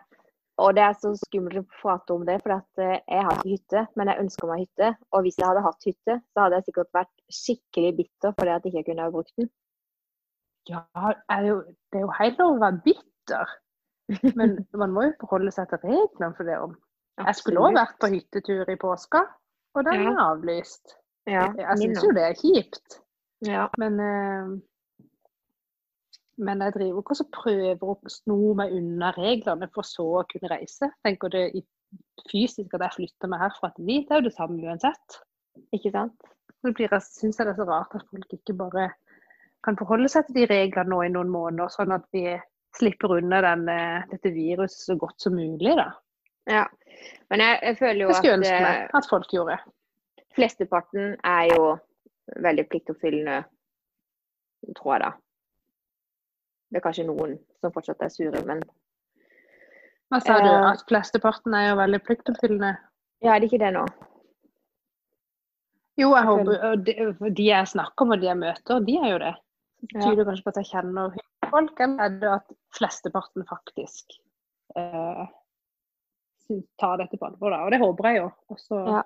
og 0.62 0.76
det 0.78 0.84
er 0.86 0.94
så 1.00 1.12
skummelt 1.18 1.60
å 1.62 1.66
prate 1.82 2.14
om 2.16 2.24
det, 2.28 2.38
for 2.44 2.54
at, 2.58 2.82
eh, 2.82 3.00
jeg 3.10 3.26
har 3.28 3.34
ikke 3.38 3.52
hytte, 3.56 3.82
men 4.00 4.12
jeg 4.12 4.22
ønsker 4.24 4.50
meg 4.50 4.64
hytte. 4.66 4.90
Og 5.12 5.26
hvis 5.26 5.38
jeg 5.42 5.48
hadde 5.50 5.64
hatt 5.66 5.88
hytte, 5.88 6.16
så 6.34 6.44
hadde 6.46 6.60
jeg 6.60 6.68
sikkert 6.70 6.92
vært 6.98 7.14
skikkelig 7.42 7.92
bitter 7.98 8.34
fordi 8.38 8.54
at 8.56 8.66
jeg 8.68 8.74
ikke 8.76 8.88
kunne 8.92 9.06
ha 9.08 9.14
brukt 9.14 9.34
den. 9.42 9.50
Ja, 10.70 10.84
er 11.34 11.46
jo, 11.48 11.56
det 11.92 12.00
er 12.02 12.06
jo 12.06 12.14
helt 12.20 12.40
lov 12.42 12.56
å 12.56 12.62
være 12.62 12.82
bitter. 12.86 13.54
Men 14.38 14.58
man 14.84 14.94
må 14.96 15.06
jo 15.08 15.14
forholde 15.24 15.54
seg 15.56 15.70
til 15.72 15.82
reglene 15.88 16.34
for 16.38 16.48
det. 16.50 16.58
om. 16.62 16.76
Jeg 17.22 17.38
skulle 17.38 17.62
òg 17.68 17.76
vært 17.78 17.98
på 18.02 18.10
hyttetur 18.14 18.70
i 18.72 18.78
påska, 18.82 19.22
og 19.78 19.86
den 19.88 20.08
er 20.10 20.20
avlyst. 20.24 20.96
ja, 21.30 21.48
Jeg 21.58 21.78
syns 21.82 22.04
jo 22.04 22.12
det 22.18 22.24
er 22.30 22.38
kjipt, 22.40 23.00
Ja. 23.46 23.68
men 23.82 24.00
eh, 24.00 24.52
Men 26.42 26.64
jeg 26.66 26.74
driver 26.74 27.04
ikke 27.04 27.18
og 27.22 27.34
prøver 27.36 27.92
å 27.92 28.10
sno 28.10 28.54
meg 28.58 28.74
unna 28.74 29.12
reglene 29.18 29.70
for 29.76 29.86
så 29.86 30.08
å 30.22 30.28
kunne 30.30 30.50
reise. 30.50 30.90
Tenker 31.06 31.34
det 31.34 31.46
fysisk 32.32 32.74
at 32.78 32.86
jeg 32.88 32.98
flytter 32.98 33.32
meg 33.32 33.44
herfra 33.44 33.70
til 33.76 33.90
dit, 33.90 34.08
det 34.08 34.16
er 34.16 34.22
jo 34.22 34.30
det 34.30 34.38
samme 34.38 34.62
uansett. 34.66 35.20
Ikke 35.76 35.92
sant? 35.94 36.30
Så 36.62 36.72
blir 36.74 36.88
jeg, 36.88 37.06
synes 37.06 37.40
jeg 37.40 37.48
det 37.48 37.54
er 37.54 37.60
så 37.60 37.68
rart 37.70 37.96
at 37.98 38.08
folk 38.10 38.36
ikke 38.38 38.56
bare 38.58 38.90
kan 39.66 39.78
forholde 39.78 40.10
seg 40.10 40.26
til 40.28 40.40
de 40.40 40.48
reglene 40.50 40.90
nå 40.90 41.02
i 41.06 41.12
noen 41.14 41.30
måneder, 41.34 41.70
sånn 41.74 41.94
at 41.94 42.08
vi 42.16 42.26
slipper 42.78 43.18
unna 43.20 43.42
den, 43.46 43.68
eh, 43.70 44.08
dette 44.10 44.32
viruset 44.34 44.86
så 44.88 44.96
godt 44.98 45.22
som 45.22 45.36
mulig. 45.38 45.76
da. 45.78 45.92
Ja. 46.50 46.66
Men 47.30 47.44
jeg, 47.44 47.60
jeg 47.62 47.78
føler 47.78 48.02
jo 48.02 48.08
Det 48.08 48.18
skulle 48.18 48.32
jeg 48.32 48.40
at 48.40 48.42
ønske 48.42 48.56
eh, 48.56 48.68
meg 48.68 48.96
at 48.98 49.10
folk 49.10 49.34
gjorde. 49.34 49.58
flesteparten 50.36 51.18
er 51.28 51.44
jo 51.52 51.66
veldig 52.42 52.66
pliktoppfyllende, 52.72 53.42
tror 54.78 54.94
jeg 54.96 55.04
da. 55.04 55.12
Det 56.72 56.80
er 56.80 56.86
kanskje 56.86 57.08
noen 57.08 57.36
som 57.60 57.74
fortsatt 57.76 58.02
er 58.06 58.14
sure, 58.14 58.42
men 58.48 58.62
Hva 60.12 60.20
sa 60.24 60.38
du? 60.44 60.48
Eh. 60.48 60.70
At 60.72 60.86
flesteparten 60.88 61.54
er 61.56 61.70
jo 61.72 61.80
veldig 61.80 62.00
pliktoppfyllende? 62.08 62.78
ja, 63.22 63.36
er 63.36 63.40
det 63.44 63.52
ikke 63.52 63.60
det 63.62 63.74
nå? 63.76 63.84
Jo, 66.00 66.10
jeg 66.16 66.26
håper 66.26 66.78
de, 66.82 66.94
de 67.38 67.46
jeg 67.46 67.68
snakker 67.68 68.08
med 68.10 68.22
de 68.24 68.30
jeg 68.32 68.40
møter, 68.40 68.80
de 68.88 68.96
er 68.98 69.10
jo 69.12 69.20
det. 69.22 69.34
Det 69.82 70.02
Ja. 70.02 70.24
kanskje 70.26 70.44
på 70.46 70.52
at 70.54 70.60
jeg 70.62 70.70
kjenner 70.72 71.16
folk, 71.52 71.80
eller 71.80 72.04
er 72.06 72.10
det 72.22 72.30
at 72.32 72.52
flesteparten 72.78 73.46
faktisk 73.50 74.16
eh, 74.78 75.26
tar 76.80 76.98
dette 76.98 77.18
på 77.20 77.28
alvor? 77.28 77.52
da, 77.52 77.64
Og 77.66 77.72
det 77.72 77.80
håper 77.82 78.08
jeg 78.10 78.18
jo. 78.22 78.32
Og 78.50 78.60
så 78.60 78.80
Ja. 78.88 79.04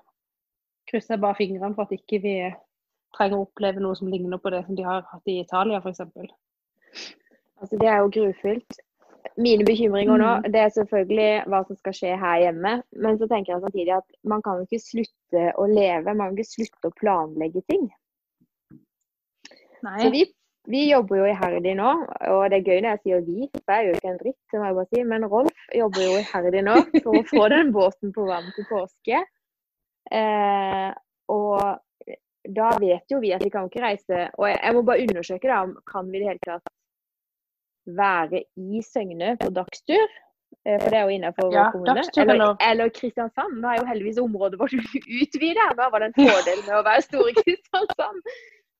krysser 0.88 1.16
jeg 1.16 1.22
bare 1.22 1.36
fingrene 1.36 1.76
for 1.76 1.84
at 1.84 1.92
ikke 1.92 2.22
vi 2.22 2.56
trenger 3.18 3.38
å 3.38 3.48
oppleve 3.48 3.80
noe 3.82 3.96
som 3.96 4.08
ligner 4.12 4.38
på 4.38 4.52
det 4.52 4.66
som 4.66 4.76
de 4.76 4.84
har 4.84 5.02
hatt 5.02 5.28
i 5.28 5.40
Italia 5.42 5.80
f.eks. 5.82 6.02
Altså, 7.62 7.78
det 7.80 7.88
er 7.88 7.98
jo 8.04 8.12
grufullt. 8.18 8.80
Mine 9.42 9.66
bekymringer 9.66 10.18
nå, 10.22 10.32
Mm. 10.38 10.52
det 10.54 10.62
er 10.62 10.70
selvfølgelig 10.70 11.48
hva 11.50 11.60
som 11.68 11.76
skal 11.76 11.94
skje 11.98 12.16
her 12.20 12.38
hjemme. 12.44 12.74
Men 13.04 13.18
så 13.20 13.28
tenker 13.28 13.54
jeg 13.54 13.62
samtidig 13.64 13.94
at 13.98 14.08
man 14.24 14.42
kan 14.46 14.60
jo 14.60 14.68
ikke 14.68 14.84
slutte 14.84 15.44
å 15.58 15.66
leve, 15.68 16.14
man 16.14 16.30
kan 16.30 16.38
ikke 16.38 16.54
slutte 16.56 16.92
å 16.92 16.96
planlegge 17.00 17.64
ting. 17.70 17.90
Nei. 19.84 20.00
Så 20.02 20.12
vi, 20.14 20.24
vi 20.72 20.84
jobber 20.90 21.20
jo 21.20 21.26
iherdig 21.30 21.76
nå, 21.78 21.90
og 22.32 22.44
det 22.50 22.60
er 22.60 22.70
gøy 22.70 22.80
når 22.82 22.96
jeg 22.96 23.02
sier 23.04 23.26
vi, 23.26 23.50
for 23.58 23.74
jeg 23.74 23.82
er 23.82 23.90
jo 23.90 23.98
ikke 23.98 24.12
en 24.14 24.22
dritt, 24.22 24.40
det 24.52 24.62
må 24.62 24.70
jeg 24.70 24.78
bare 24.80 24.92
si. 24.94 25.04
Men 25.12 25.28
Rolf 25.34 25.66
jobber 25.82 26.06
jo 26.06 26.14
iherdig 26.22 26.64
nå 26.66 26.78
for 27.04 27.20
å 27.20 27.26
få 27.34 27.50
den 27.54 27.74
båten 27.76 28.14
på 28.16 28.28
vann 28.30 28.48
til 28.56 28.70
påske. 28.70 29.24
Eh, 30.14 30.90
og 31.34 32.16
da 32.56 32.72
vet 32.80 33.10
jo 33.10 33.20
vi 33.20 33.34
at 33.34 33.42
vi 33.42 33.50
kan 33.50 33.66
ikke 33.66 33.82
reise 33.82 34.28
Og 34.38 34.44
jeg, 34.46 34.60
jeg 34.62 34.74
må 34.76 34.84
bare 34.86 35.02
undersøke 35.02 35.50
da, 35.50 35.64
om 35.66 35.72
kan 35.90 36.12
vi 36.12 36.20
i 36.20 36.22
det 36.22 36.28
hele 36.30 36.44
tatt 36.46 36.68
være 37.88 38.44
i 38.58 38.82
Søgne 38.82 39.36
på 39.42 39.50
dagstur. 39.54 40.06
Eh, 40.66 40.80
For 40.82 40.90
det 40.90 40.98
er 40.98 41.04
jo 41.06 41.14
innenfor 41.18 41.54
Ja, 41.54 41.70
kommune. 41.72 42.02
er 42.02 42.22
Eller, 42.32 42.56
eller 42.72 42.90
Kristiansand. 42.90 43.60
Nå 43.62 43.68
er 43.70 43.78
jo 43.82 43.86
heldigvis 43.86 44.18
området 44.20 44.60
vårt 44.60 44.74
utvida. 45.22 45.66
Da 45.78 45.90
var 45.90 46.00
det 46.00 46.12
en 46.12 46.18
fordel 46.26 46.62
med 46.68 46.76
å 46.80 46.84
være 46.88 47.02
store 47.06 47.34
Kristiansand. 47.42 48.22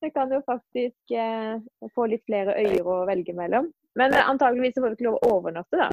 Så 0.04 0.10
kan 0.14 0.32
jo 0.32 0.42
faktisk 0.46 1.12
eh, 1.16 1.60
få 1.96 2.06
litt 2.12 2.24
flere 2.26 2.56
øyer 2.60 2.84
å 2.86 3.06
velge 3.08 3.34
mellom. 3.34 3.70
Men 3.96 4.14
eh, 4.14 4.30
antageligvis 4.30 4.76
får 4.80 4.90
vi 4.90 4.98
ikke 4.98 5.08
lov 5.10 5.20
å 5.22 5.30
overnatte, 5.38 5.78
da. 5.78 5.90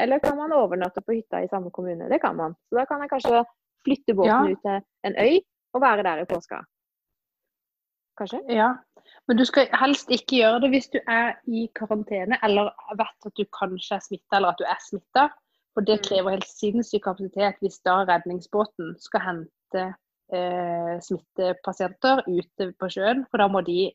Eller 0.00 0.18
kan 0.22 0.36
man 0.38 0.52
overnatte 0.56 1.02
på 1.04 1.12
hytta 1.12 1.42
i 1.44 1.48
samme 1.48 1.70
kommune? 1.70 2.06
Det 2.08 2.20
kan 2.22 2.36
man. 2.36 2.54
Så 2.70 2.76
da 2.78 2.84
kan 2.88 3.00
jeg 3.04 3.10
kanskje 3.10 3.42
flytte 3.84 4.14
båten 4.16 4.30
Ja. 4.30 4.52
ut 4.52 4.62
til 4.62 4.80
en 5.04 5.16
øy 5.20 5.40
og 5.74 5.82
være 5.82 6.02
der 6.06 6.22
i 6.22 6.28
påska. 6.30 6.60
Kanskje? 8.20 8.40
Ja, 8.52 8.74
men 9.28 9.36
du 9.38 9.44
skal 9.44 9.68
helst 9.78 10.10
ikke 10.10 10.40
gjøre 10.40 10.60
det 10.64 10.70
hvis 10.74 10.88
du 10.90 10.98
er 11.06 11.36
i 11.46 11.68
karantene 11.78 12.38
eller 12.42 12.72
vet 12.98 13.26
at 13.26 13.36
du 13.38 13.44
kanskje 13.54 13.96
er 13.96 14.04
smitta 14.04 14.36
eller 14.38 14.54
at 14.54 14.58
du 14.58 14.64
er 14.66 14.80
smitta. 14.82 15.28
For 15.74 15.86
det 15.86 16.00
Mm. 16.00 16.04
krever 16.08 16.30
helt 16.34 16.48
sinnssyk 16.50 17.04
kapasitet 17.04 17.60
hvis 17.62 17.78
da 17.86 18.00
redningsbåten 18.04 18.96
skal 18.98 19.20
hente 19.20 19.84
eh, 20.32 20.96
smittepasienter 21.00 22.24
ute 22.26 22.72
på 22.78 22.88
sjøen. 22.90 23.24
For 23.30 23.38
da 23.38 23.46
må 23.48 23.62
de 23.66 23.92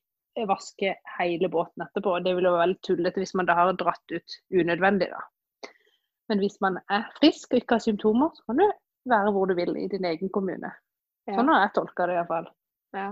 vaske 0.48 0.96
hele 1.20 1.50
båten 1.52 1.84
etterpå. 1.84 2.24
Det 2.24 2.36
vil 2.36 2.48
jo 2.48 2.52
være 2.56 2.68
veldig 2.68 2.82
tullete 2.84 3.22
hvis 3.22 3.36
man 3.36 3.46
da 3.48 3.56
har 3.56 3.74
dratt 3.80 4.12
ut 4.12 4.40
unødvendig, 4.52 5.10
da. 5.12 5.22
Men 6.30 6.40
hvis 6.40 6.58
man 6.62 6.80
er 6.90 7.06
frisk 7.20 7.54
og 7.54 7.60
ikke 7.62 7.76
har 7.76 7.84
symptomer, 7.86 8.32
så 8.34 8.44
kan 8.48 8.58
du 8.58 8.72
være 9.12 9.32
hvor 9.32 9.46
du 9.46 9.54
vil 9.56 9.76
i 9.78 9.88
din 9.88 10.06
egen 10.06 10.30
kommune. 10.30 10.72
Ja. 11.28 11.36
Sånn 11.36 11.52
har 11.54 11.62
jeg 11.68 11.76
tolka 11.76 12.08
det 12.08 12.16
iallfall. 12.18 12.48
Ja. 12.96 13.12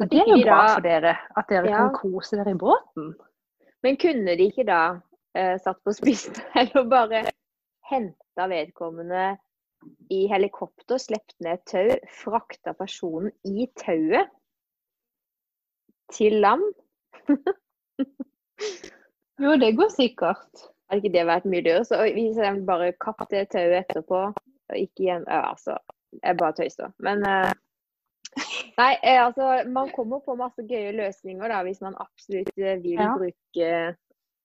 At 0.00 0.10
Det 0.10 0.20
er 0.20 0.28
jo 0.30 0.36
de 0.36 0.44
bra 0.44 0.58
da- 0.66 0.74
for 0.74 0.80
dere, 0.84 1.16
at 1.36 1.48
dere 1.48 1.70
Ja. 1.70 1.76
kan 1.76 1.94
kose 1.94 2.36
dere 2.36 2.50
i 2.54 2.58
båten. 2.60 3.14
Men 3.82 3.96
kunne 3.96 4.36
de 4.36 4.46
ikke 4.50 4.64
da 4.66 4.80
uh, 5.38 5.56
satt 5.62 5.78
på 5.84 5.92
spissen 5.94 6.34
eller 6.56 6.88
bare 6.90 7.24
henta 7.90 8.46
vedkommende 8.50 9.36
i 10.10 10.26
helikopter, 10.26 10.98
slept 10.98 11.34
ned 11.40 11.52
et 11.60 11.64
tau, 11.70 11.88
frakta 12.24 12.72
personen 12.74 13.30
i 13.44 13.66
tauet 13.78 14.28
til 16.12 16.40
land? 16.42 16.64
Jo, 19.38 19.52
det 19.60 19.74
går 19.76 19.90
sikkert. 19.92 20.62
Hadde 20.88 21.02
ikke 21.02 21.12
det 21.12 21.24
vært 21.28 21.44
mye 21.50 21.60
dyrere? 21.66 21.84
Så 21.84 21.98
hvis 22.14 22.38
de 22.40 22.52
bare 22.66 22.92
kapp 23.02 23.20
det 23.30 23.48
tauet 23.52 23.82
etterpå, 23.82 24.20
og 24.32 24.78
ikke 24.80 25.04
igjen 25.04 25.26
ja, 25.28 25.42
Altså, 25.50 25.76
jeg 26.22 26.36
bare 26.40 26.56
tøyser. 26.56 26.92
Men 27.04 27.20
eh, 27.28 27.50
Nei, 28.76 28.92
eh, 29.02 29.18
altså 29.24 29.62
man 29.72 29.88
kommer 29.96 30.20
på 30.24 30.34
masse 30.36 30.62
gøye 30.68 30.92
løsninger 30.92 31.48
da, 31.48 31.62
hvis 31.64 31.80
man 31.80 31.96
absolutt 32.02 32.50
eh, 32.60 32.76
vil 32.82 33.00
Ja. 33.00 33.12
bruke 33.16 33.68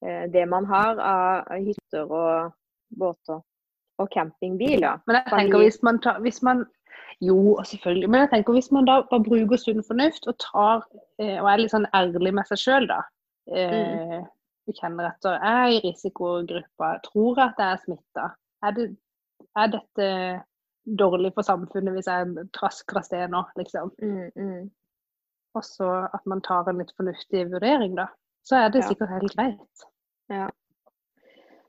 eh, 0.02 0.24
det 0.32 0.44
man 0.48 0.64
har 0.66 0.98
av 0.98 1.58
hytter 1.60 2.08
og 2.08 2.52
båter 2.98 3.42
og 4.00 4.08
campingbiler. 4.14 5.02
Men 5.06 5.20
jeg 5.20 5.32
tenker 5.34 5.58
hvis 5.62 5.82
man 5.82 6.00
tar 6.00 6.20
hvis 6.24 6.42
man, 6.42 6.64
Jo, 7.22 7.60
selvfølgelig. 7.62 8.08
Men 8.10 8.20
jeg 8.24 8.30
tenker 8.30 8.52
hvis 8.56 8.72
man 8.72 8.86
da 8.88 9.02
bare 9.10 9.22
bruker 9.22 9.56
sunn 9.60 9.82
fornuft 9.86 10.24
og 10.26 10.34
tar 10.42 10.80
og 10.82 11.48
er 11.52 11.60
litt 11.60 11.70
sånn 11.70 11.86
ærlig 11.94 12.32
med 12.34 12.48
seg 12.48 12.58
sjøl, 12.58 12.88
da. 12.90 13.02
Eh, 13.52 14.22
og 14.66 14.74
kjenner 14.78 15.10
etter 15.10 15.36
er 15.38 15.68
jeg 15.68 15.76
i 15.76 15.82
risikogruppa, 15.90 16.88
tror 17.06 17.38
jeg 17.38 17.52
at 17.52 17.62
jeg 17.62 17.68
er 17.68 17.82
smitta. 17.84 18.26
Er, 18.64 18.74
det, 18.76 18.88
er 19.58 19.70
dette 19.76 20.08
dårlig 20.86 21.32
for 21.34 21.42
samfunnet 21.46 21.94
hvis 21.94 22.08
jeg 22.10 22.48
trasker 22.52 22.96
av 22.98 23.02
sted 23.06 23.30
nå, 23.30 23.44
liksom? 23.56 23.92
Mm, 24.02 24.30
mm. 24.36 24.70
Og 25.54 25.62
så 25.64 25.88
at 26.14 26.24
man 26.26 26.40
tar 26.40 26.68
en 26.68 26.78
litt 26.78 26.92
fornuftig 26.96 27.44
vurdering, 27.52 27.94
da. 27.98 28.06
Så 28.42 28.56
er 28.56 28.68
det 28.70 28.82
Ja. 28.82 28.88
sikkert 28.88 29.08
helt 29.10 29.36
greit. 29.36 29.84
Ja. 30.30 30.48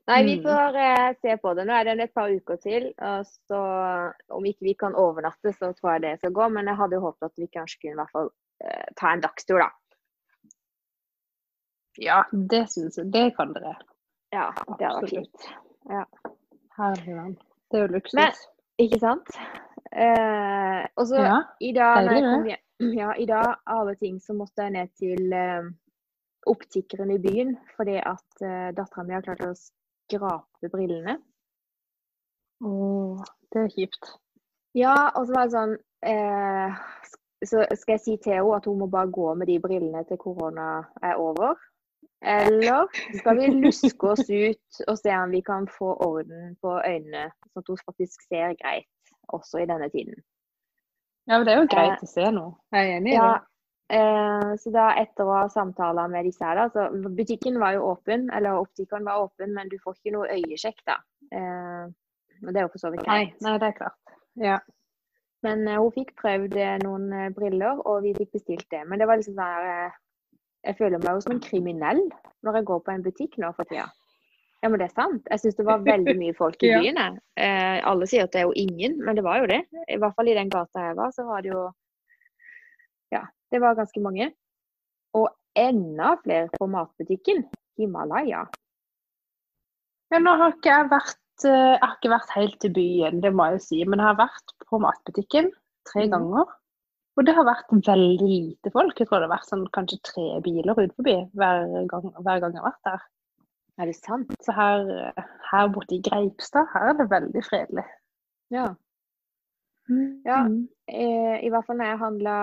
Nei, 0.06 0.22
vi 0.24 0.36
Mm. 0.36 0.42
får 0.44 0.76
eh, 0.76 1.14
se 1.22 1.36
på 1.36 1.54
det. 1.56 1.64
Nå 1.66 1.72
er 1.72 1.84
det 1.84 2.00
et 2.00 2.14
par 2.14 2.28
uker 2.28 2.56
til. 2.60 2.92
Og 2.98 3.24
så 3.26 4.12
om 4.30 4.44
ikke 4.44 4.60
vi 4.66 4.74
kan 4.74 4.94
overnatte, 4.94 5.52
så 5.56 5.72
tror 5.74 5.92
jeg 5.94 6.02
det 6.02 6.18
skal 6.18 6.32
gå. 6.32 6.48
Men 6.52 6.66
jeg 6.66 6.76
hadde 6.76 6.92
jo 6.96 7.00
håpet 7.00 7.22
at 7.24 7.32
vi 7.38 7.46
kanskje 7.46 7.78
kunne 7.80 7.92
i 7.92 8.00
hvert 8.02 8.10
fall 8.12 8.30
eh, 8.60 8.84
ta 8.96 9.12
en 9.12 9.20
dagstur, 9.20 9.58
da. 9.58 9.70
Ja, 11.98 12.24
det 12.32 12.68
syns 12.72 12.96
jeg. 12.98 13.10
Det 13.12 13.36
kan 13.36 13.52
dere. 13.54 13.76
Ja, 14.32 14.50
det 14.78 14.86
hadde 14.86 15.02
vært 15.02 15.10
fint. 15.10 15.48
Herlig 16.78 17.14
land. 17.16 17.36
Det 17.70 17.78
er 17.80 17.86
jo 17.86 17.92
luksus. 17.94 18.14
Men- 18.14 18.32
Ikke 18.82 18.98
sant? 18.98 19.28
Eh, 19.94 20.82
og 20.98 21.06
så 21.06 21.20
ja. 21.22 21.36
i 21.62 21.70
dag 21.76 22.02
når 22.02 22.16
jeg 22.16 22.24
kom 22.26 22.48
hjem, 22.50 22.62
ja, 23.02 23.12
i 23.14 23.26
dag 23.30 23.52
av 23.70 23.92
ting 24.00 24.18
så 24.22 24.34
måtte 24.34 24.66
jeg 24.66 24.74
ned 24.74 24.90
til 24.98 25.36
eh, 25.38 25.68
optikeren 26.50 27.12
i 27.14 27.20
byen 27.22 27.54
fordi 27.76 28.00
at 28.00 28.42
eh, 28.42 28.72
dattera 28.74 29.06
mi 29.06 29.14
har 29.14 29.22
klart 29.22 29.44
å 29.46 29.52
skrape 29.54 30.72
brillene. 30.72 31.20
Åh, 32.64 33.22
det 33.52 33.62
er 33.62 33.72
kjipt. 33.76 34.10
Ja, 34.74 34.96
og 35.14 35.28
så 35.28 35.36
var 35.36 35.46
det 35.46 35.54
sånn 35.54 35.74
eh, 36.10 36.78
Så 37.46 37.62
skal 37.78 37.94
jeg 37.94 38.02
si 38.02 38.16
til 38.18 38.38
henne 38.38 38.56
at 38.56 38.66
hun 38.66 38.80
må 38.80 38.88
bare 38.90 39.12
gå 39.14 39.28
med 39.38 39.50
de 39.50 39.60
brillene 39.62 40.02
til 40.08 40.18
korona 40.18 40.80
er 41.04 41.20
over? 41.22 41.54
Eller 42.24 42.86
skal 43.18 43.36
vi 43.38 43.48
luske 43.66 44.08
oss 44.14 44.28
ut 44.30 44.78
og 44.88 44.96
se 44.98 45.12
om 45.18 45.30
vi 45.34 45.40
kan 45.44 45.66
få 45.68 45.90
orden 46.06 46.54
på 46.62 46.76
øynene, 46.80 47.26
sånn 47.52 47.62
at 47.64 47.68
hun 47.72 47.80
faktisk 47.84 48.22
ser 48.30 48.54
greit 48.60 48.88
også 49.34 49.60
i 49.62 49.66
denne 49.68 49.90
tiden? 49.92 50.16
Ja, 51.28 51.38
men 51.38 51.44
det 51.46 51.52
er 51.54 51.60
jo 51.62 51.66
Eh, 51.68 51.72
greit 51.74 52.04
å 52.04 52.08
se 52.08 52.30
noe. 52.32 52.54
Jeg 52.72 52.88
er 52.90 52.96
enig 52.98 53.12
i 53.12 53.16
Ja, 53.16 53.26
det. 53.38 53.98
eh, 53.98 54.54
så 54.60 54.72
da 54.72 54.86
etter 55.00 55.24
å 55.24 55.36
ha 55.38 55.48
samtaler 55.52 56.08
med 56.12 56.24
disse 56.28 56.44
her, 56.44 56.56
da 56.56 56.68
så 56.72 56.88
Butikken 57.16 57.58
var 57.60 57.72
jo 57.76 57.86
åpen, 57.92 58.30
eller 58.32 58.60
optikeren 58.60 59.04
var 59.04 59.24
åpen, 59.24 59.52
men 59.54 59.68
du 59.68 59.78
får 59.84 59.96
ikke 60.00 60.12
noe 60.16 60.28
øyesjekk, 60.36 60.80
da. 60.86 60.98
Eh, 61.32 61.84
og 62.44 62.52
det 62.52 62.56
er 62.60 62.66
jo 62.66 62.72
for 62.74 62.78
så 62.82 62.90
vidt 62.92 63.04
greit. 63.04 63.40
nei, 63.40 63.58
det 63.58 63.68
er 63.68 63.76
klart. 63.78 64.16
Ja. 64.36 64.58
Men 65.42 65.66
eh, 65.68 65.76
hun 65.80 65.92
fikk 65.92 66.14
prøvd 66.20 66.56
eh, 66.56 66.78
noen 66.84 67.12
eh, 67.12 67.30
briller, 67.36 67.80
og 67.86 68.02
vi 68.02 68.14
fikk 68.16 68.32
bestilt 68.32 68.66
det. 68.70 68.82
Men 68.88 68.98
det 68.98 69.06
var 69.08 69.16
liksom 69.20 69.36
sånn 69.36 69.44
her 69.44 69.68
eh, 69.86 70.00
Jeg 70.64 70.76
føler 70.78 70.98
meg 71.02 71.12
jo 71.18 71.20
som 71.26 71.32
en 71.36 71.40
kriminell 71.44 72.00
når 72.44 72.58
jeg 72.60 72.64
går 72.70 72.80
på 72.86 72.92
en 72.94 73.02
butikk 73.04 73.36
nå 73.42 73.50
for 73.56 73.64
tida. 73.68 73.86
Ja, 74.62 74.68
men 74.72 74.80
det 74.80 74.86
er 74.88 74.94
sant. 74.96 75.26
Jeg 75.28 75.40
syns 75.42 75.56
det 75.58 75.66
var 75.68 75.82
veldig 75.84 76.14
mye 76.16 76.34
folk 76.38 76.62
i 76.64 76.70
byen. 76.80 77.18
Eh, 77.36 77.80
alle 77.84 78.06
sier 78.08 78.24
at 78.24 78.32
det 78.32 78.40
er 78.40 78.46
jo 78.48 78.54
ingen, 78.56 78.96
men 79.04 79.16
det 79.18 79.24
var 79.26 79.42
jo 79.42 79.46
det. 79.50 79.62
I 79.92 79.98
hvert 80.00 80.14
fall 80.16 80.28
i 80.32 80.36
den 80.38 80.48
gata 80.52 80.86
jeg 80.88 80.96
var, 80.96 81.10
så 81.12 81.26
var 81.28 81.42
det 81.44 81.52
jo 81.52 81.64
Ja, 83.12 83.20
det 83.52 83.60
var 83.60 83.76
ganske 83.76 84.00
mange. 84.02 84.30
Og 85.14 85.28
enda 85.54 86.14
flere 86.24 86.48
på 86.58 86.66
matbutikken. 86.66 87.44
Himalaya. 87.78 88.44
ja, 90.12 90.18
nå 90.22 90.32
har 90.38 90.52
ikke 90.54 90.70
jeg 90.70 90.88
vært 90.92 91.44
eh, 91.44 91.74
Jeg 91.74 91.80
har 91.82 91.96
ikke 91.98 92.12
vært 92.14 92.34
helt 92.38 92.64
i 92.64 92.70
byen, 92.76 93.20
det 93.22 93.32
må 93.34 93.48
jeg 93.50 93.58
jo 93.58 93.64
si. 93.68 93.80
Men 93.84 94.00
jeg 94.00 94.06
har 94.12 94.18
vært 94.24 94.54
på 94.70 94.78
matbutikken 94.82 95.50
tre 95.90 96.06
Mhm. 96.06 96.10
ganger. 96.16 96.52
Og 97.14 97.26
det 97.26 97.34
har 97.36 97.46
vært 97.46 97.70
veldig 97.70 98.28
lite 98.28 98.70
folk. 98.74 98.98
Jeg 98.98 99.06
tror 99.08 99.22
det 99.22 99.28
har 99.28 99.36
vært 99.36 99.50
sånn 99.50 99.66
kanskje 99.74 100.00
tre 100.08 100.24
biler 100.42 100.78
ut 100.78 100.94
forbi 100.96 101.16
hver 101.38 101.68
gang, 101.90 102.08
hver 102.18 102.40
gang 102.42 102.56
jeg 102.56 102.62
har 102.62 102.72
vært 102.72 102.88
der. 102.88 103.04
Er 103.78 103.90
det 103.90 103.96
sant? 103.98 104.32
Så 104.42 104.54
her, 104.54 104.90
her 105.50 105.68
borte 105.74 105.96
i 105.96 106.02
Greipstad, 106.02 106.66
her 106.74 106.90
er 106.92 106.98
det 106.98 107.10
veldig 107.10 107.42
fredelig. 107.46 107.84
Ja. 108.54 108.72
Ja. 110.24 110.40
Mm. 110.48 110.64
Eh, 110.88 111.36
I 111.44 111.50
hvert 111.52 111.66
fall 111.68 111.78
når 111.78 111.92
jeg 111.92 112.02
handla 112.02 112.36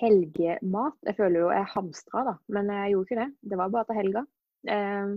helgemat. 0.00 0.98
Jeg 1.06 1.18
føler 1.18 1.40
jo 1.40 1.52
jeg 1.52 1.70
hamstra, 1.74 2.24
da, 2.30 2.34
men 2.52 2.70
jeg 2.72 2.94
gjorde 2.94 3.08
ikke 3.10 3.22
det. 3.22 3.30
Det 3.50 3.60
var 3.60 3.72
bare 3.74 3.88
til 3.90 4.00
helga. 4.00 4.24
Eh, 4.74 5.16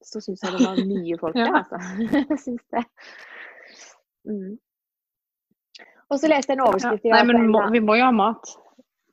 så 0.00 0.22
syns 0.24 0.44
jeg 0.44 0.56
det 0.56 0.64
var 0.64 0.82
mye 0.88 1.20
folk 1.20 1.36
der, 1.40 1.60
altså. 1.60 1.80
Jeg 2.32 2.40
syns 2.40 2.66
det. 2.72 2.84
Mm. 4.28 4.58
Og 6.10 6.18
så 6.18 6.30
leste 6.30 6.52
jeg 6.52 6.58
en 6.58 6.66
overskrift 6.66 7.06
i 7.06 7.12
Nei, 7.12 7.22
dag. 7.22 7.28
på 7.28 7.38
men 7.38 7.50
må, 7.54 7.62
vi 7.70 7.82
må 7.86 7.96
jo 8.00 8.08
ha 8.08 8.14
mat. 8.14 8.52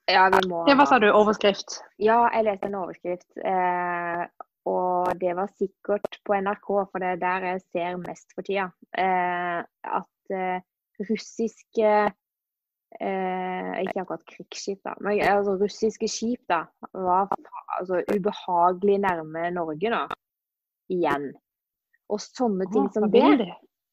Ja, 0.09 0.27
vi 0.33 0.41
må 0.49 0.63
Ja, 0.69 0.75
hva 0.79 0.85
sa 0.89 0.99
du? 1.03 1.09
Overskrift? 1.11 1.79
Ja, 2.01 2.23
jeg 2.33 2.47
leste 2.47 2.69
en 2.69 2.77
overskrift. 2.79 3.27
Eh, 3.37 4.23
og 4.67 5.11
det 5.21 5.33
var 5.37 5.51
sikkert 5.59 6.17
på 6.25 6.37
NRK, 6.41 6.69
for 6.91 7.03
det 7.03 7.13
er 7.13 7.19
der 7.21 7.49
jeg 7.51 7.65
ser 7.71 7.99
mest 8.01 8.33
for 8.35 8.47
tida. 8.47 8.69
Eh, 8.97 9.59
at 9.99 10.33
eh, 10.33 10.63
russiske 11.07 11.91
eh, 12.97 13.71
Ikke 13.83 14.01
akkurat 14.01 14.25
krigsskip, 14.27 14.79
da, 14.87 14.95
men 15.03 15.21
altså, 15.21 15.57
russiske 15.61 16.09
skip 16.09 16.41
da, 16.49 16.63
var 16.93 17.29
altså, 17.77 18.01
ubehagelig 18.15 18.97
nærme 19.05 19.51
Norge 19.55 19.93
nå. 19.93 20.03
Igjen. 20.91 21.29
Og 22.07 22.23
sånne 22.23 22.65
ting 22.71 22.87
som 22.95 23.09
det, 23.11 23.21
vil 23.21 23.43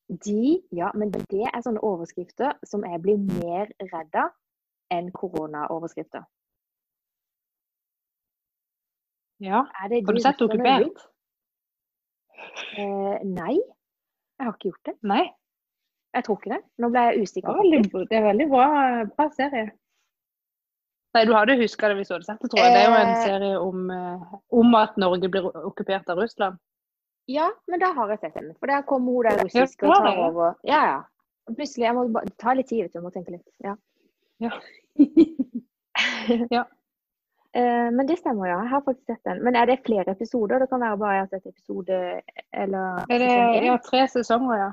de? 0.08 0.62
Ja, 0.70 0.90
men 0.94 1.10
det 1.10 1.24
er 1.54 1.60
sånne 1.64 1.80
overskrifter 1.82 2.54
som 2.66 2.84
jeg 2.84 3.00
blir 3.02 3.18
mer 3.18 3.70
redd 3.92 4.14
av 4.14 4.30
enn 4.92 5.10
koronaoverskrifter. 5.12 6.24
Ja. 9.42 9.64
Er 9.82 9.88
Har 10.06 10.12
du 10.14 10.20
sett? 10.22 10.40
Okkupert? 10.44 11.06
Eh, 12.78 13.18
nei, 13.24 13.54
jeg 13.58 14.44
har 14.46 14.52
ikke 14.54 14.70
gjort 14.70 14.84
det. 14.90 14.94
Nei. 15.02 15.24
Jeg 16.14 16.24
tror 16.26 16.38
ikke 16.38 16.52
det. 16.54 16.60
Nå 16.78 16.90
ble 16.94 17.00
jeg 17.08 17.16
Det, 17.16 17.22
usikker. 17.26 17.56
veldig, 17.58 18.08
det 18.10 18.16
er 18.18 18.22
veldig 18.28 18.46
bra, 18.52 18.66
bra 19.16 19.26
serie. 19.34 19.70
Nei, 21.14 21.24
du 21.24 21.32
hadde 21.34 21.56
huska 21.58 21.88
det 21.90 21.96
hvis 21.98 22.08
du 22.10 22.14
hadde 22.14 22.26
sett 22.28 22.40
det, 22.42 22.50
tror 22.50 22.58
jeg. 22.62 22.72
Det 22.74 22.82
er 22.82 22.88
jo 22.90 23.00
en 23.00 23.14
Eh. 23.16 23.24
serie 23.24 23.58
om, 23.60 23.90
eh, 23.90 24.34
om 24.50 24.74
at 24.74 24.96
Norge 24.96 25.28
blir 25.30 25.44
okkupert 25.66 26.08
av 26.10 26.18
Russland. 26.18 26.58
Ja, 27.26 27.48
men 27.66 27.80
da 27.80 27.92
har 27.96 28.10
jeg 28.12 28.20
sett 28.20 28.34
den. 28.36 28.52
For 28.60 28.68
der 28.68 28.84
kommer 28.88 29.12
hun 29.12 29.24
der 29.24 29.40
russisk 29.40 29.62
russiske 29.62 29.88
og 29.88 29.94
tar 30.04 30.20
over. 30.26 30.54
Ja, 30.68 30.80
ja. 30.90 31.00
Plutselig, 31.48 31.84
jeg 31.84 31.96
må 31.96 32.06
bare 32.12 32.32
ta 32.40 32.54
litt 32.56 32.68
tid, 32.68 32.84
vet 32.84 32.92
du. 32.92 32.98
Jeg 32.98 33.04
må 33.04 33.12
tenke 33.14 33.36
litt. 33.36 33.48
Ja. 33.64 33.76
Ja. 34.44 34.56
Ja. 36.50 36.64
Uh, 37.54 37.90
men 37.94 38.08
det 38.08 38.16
stemmer, 38.18 38.48
ja. 38.48 38.56
Jeg 38.64 38.70
har 38.72 38.80
faktisk 38.82 39.06
sett 39.06 39.28
den. 39.28 39.42
Men 39.46 39.54
er 39.54 39.68
det 39.70 39.76
flere 39.86 40.10
episoder? 40.10 40.58
Det 40.58 40.66
kan 40.72 40.80
være 40.82 40.96
bare 40.98 41.12
jeg 41.14 41.22
har 41.22 41.28
sett 41.30 41.52
episode 41.52 41.98
eller 42.50 43.04
Er 43.14 43.22
det 43.22 43.66
ja, 43.66 43.76
tre 43.84 44.00
sesonger, 44.10 44.56
ja. 44.58 44.70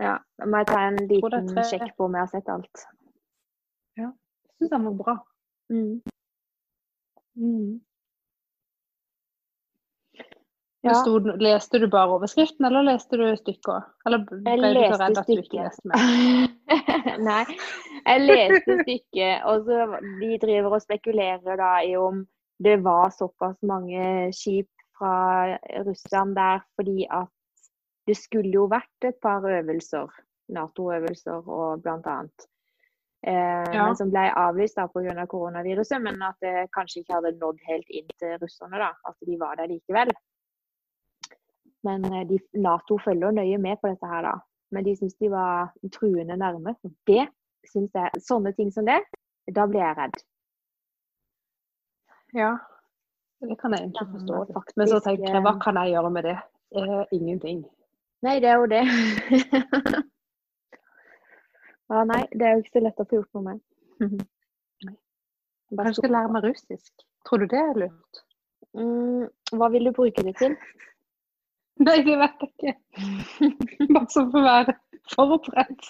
Ja. 0.00 0.12
Da 0.38 0.46
må 0.46 0.60
jeg 0.62 0.68
ta 0.70 0.82
en 0.88 1.00
liten 1.10 1.48
tre. 1.50 1.64
sjekk 1.72 1.96
på 1.96 2.06
om 2.06 2.14
jeg 2.14 2.22
har 2.22 2.30
sett 2.30 2.52
alt. 2.54 2.84
Ja. 3.98 4.12
Jeg 4.12 4.54
syns 4.60 4.74
den 4.76 4.86
var 4.86 4.94
bra. 5.00 5.16
Mm. 5.74 5.96
Mm. 7.34 7.80
Ja. 10.84 10.94
Stod, 11.00 11.30
leste 11.40 11.78
du 11.80 11.86
bare 11.88 12.12
overskriften, 12.18 12.66
eller 12.68 12.84
leste 12.84 13.16
du 13.16 13.24
stykker? 13.40 13.86
Eller 14.04 14.20
ble 14.28 14.42
Jeg 14.44 14.60
du 14.60 14.80
så 14.92 14.98
redd 15.00 15.18
at 15.18 15.30
du 15.30 15.40
ikke 15.40 15.62
leste 15.62 15.88
mer? 15.88 16.50
Nei, 17.28 17.44
jeg 18.04 18.24
leste 18.26 18.76
stykket, 18.82 19.46
og 19.48 19.64
så 19.64 19.86
de 20.20 20.38
driver 20.42 20.76
og 20.76 20.82
spekulerer 20.84 21.56
da 21.60 21.70
i 21.88 21.94
om 21.96 22.26
det 22.64 22.76
var 22.84 23.10
såpass 23.16 23.56
mange 23.66 24.28
skip 24.36 24.68
fra 24.98 25.56
Russland 25.86 26.36
der 26.36 26.60
fordi 26.76 27.06
at 27.10 27.32
det 28.06 28.16
skulle 28.20 28.52
jo 28.52 28.66
vært 28.68 29.08
et 29.08 29.16
par 29.22 29.40
øvelser, 29.48 30.12
Nato-øvelser 30.52 31.48
og 31.48 31.80
blant 31.82 32.06
annet. 32.06 32.46
eh, 33.26 33.72
Ja. 33.72 33.94
som 33.94 34.10
ble 34.10 34.28
avlyst 34.36 34.76
da 34.76 34.86
pga. 34.86 35.26
koronaviruset. 35.26 36.02
Men 36.02 36.20
at 36.22 36.36
det 36.42 36.68
kanskje 36.76 37.00
ikke 37.00 37.14
hadde 37.14 37.38
nådd 37.40 37.58
helt 37.68 37.88
inn 37.88 38.08
til 38.20 38.36
russerne, 38.42 38.76
da. 38.76 38.92
At 39.08 39.16
de 39.24 39.38
var 39.40 39.54
der 39.56 39.66
likevel. 39.72 40.12
Men 41.84 42.04
eh, 42.12 42.26
de, 42.28 42.38
Nato 42.52 42.98
følger 43.04 43.34
nøye 43.36 43.58
med 43.60 43.80
på 43.80 43.90
dette 43.92 44.08
her, 44.08 44.22
da. 44.26 44.34
Men 44.74 44.84
de 44.86 44.96
syns 44.96 45.16
de 45.20 45.30
var 45.30 45.72
truende 45.92 46.36
nærme. 46.40 46.74
Det 47.06 47.26
syns 47.70 47.92
jeg 47.94 48.22
Sånne 48.24 48.52
ting 48.56 48.72
som 48.72 48.86
det, 48.88 49.00
da 49.54 49.66
blir 49.68 49.84
jeg 49.84 49.98
redd. 49.98 50.16
Ja. 52.34 52.54
Det 53.44 53.58
kan 53.60 53.76
jeg 53.76 53.84
egentlig 53.84 54.08
forstå. 54.10 54.34
men 54.34 54.54
faktisk, 54.56 54.76
Men 54.76 54.88
så 54.88 55.00
tenker 55.04 55.28
jeg, 55.28 55.42
hva 55.44 55.54
eh, 55.54 55.62
kan 55.62 55.78
jeg 55.82 55.94
gjøre 55.94 56.10
med 56.10 56.28
det? 56.30 56.36
Eh, 56.74 57.02
ingenting. 57.12 57.64
Nei, 58.24 58.38
det 58.40 58.48
er 58.48 58.56
jo 58.62 58.66
det. 58.72 58.82
ja, 61.92 62.04
nei, 62.08 62.22
det 62.32 62.46
er 62.46 62.54
jo 62.54 62.62
ikke 62.64 62.78
så 62.78 62.82
lett 62.86 63.02
å 63.02 63.06
få 63.10 63.20
gjort 63.20 63.36
noe 63.36 63.44
med. 63.50 63.58
Kanskje 65.74 65.90
jeg 65.90 65.98
skal 66.00 66.14
lære 66.16 66.32
meg 66.32 66.46
russisk. 66.48 67.04
Tror 67.28 67.42
du 67.42 67.46
det 67.52 67.60
er 67.60 67.78
lurt? 67.84 68.24
Mm, 68.74 69.28
hva 69.58 69.68
vil 69.74 69.88
du 69.88 69.92
bruke 69.94 70.24
det 70.24 70.34
til? 70.40 70.56
Nei, 71.82 71.96
det 72.06 72.14
vet 72.20 72.42
jeg 72.44 72.50
ikke. 72.54 73.88
Bare 73.94 74.06
så 74.12 74.22
for 74.30 74.38
å 74.38 74.44
være 74.46 74.74
forberedt. 75.14 75.88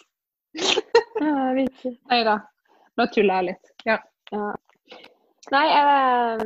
Nei 2.10 2.20
da. 2.26 2.38
Nå 2.96 3.06
tuller 3.12 3.40
jeg 3.42 3.48
litt. 3.50 3.72
Ja. 3.88 3.98
Ja. 4.32 4.52
Nei, 5.52 5.66
eh, 5.76 6.44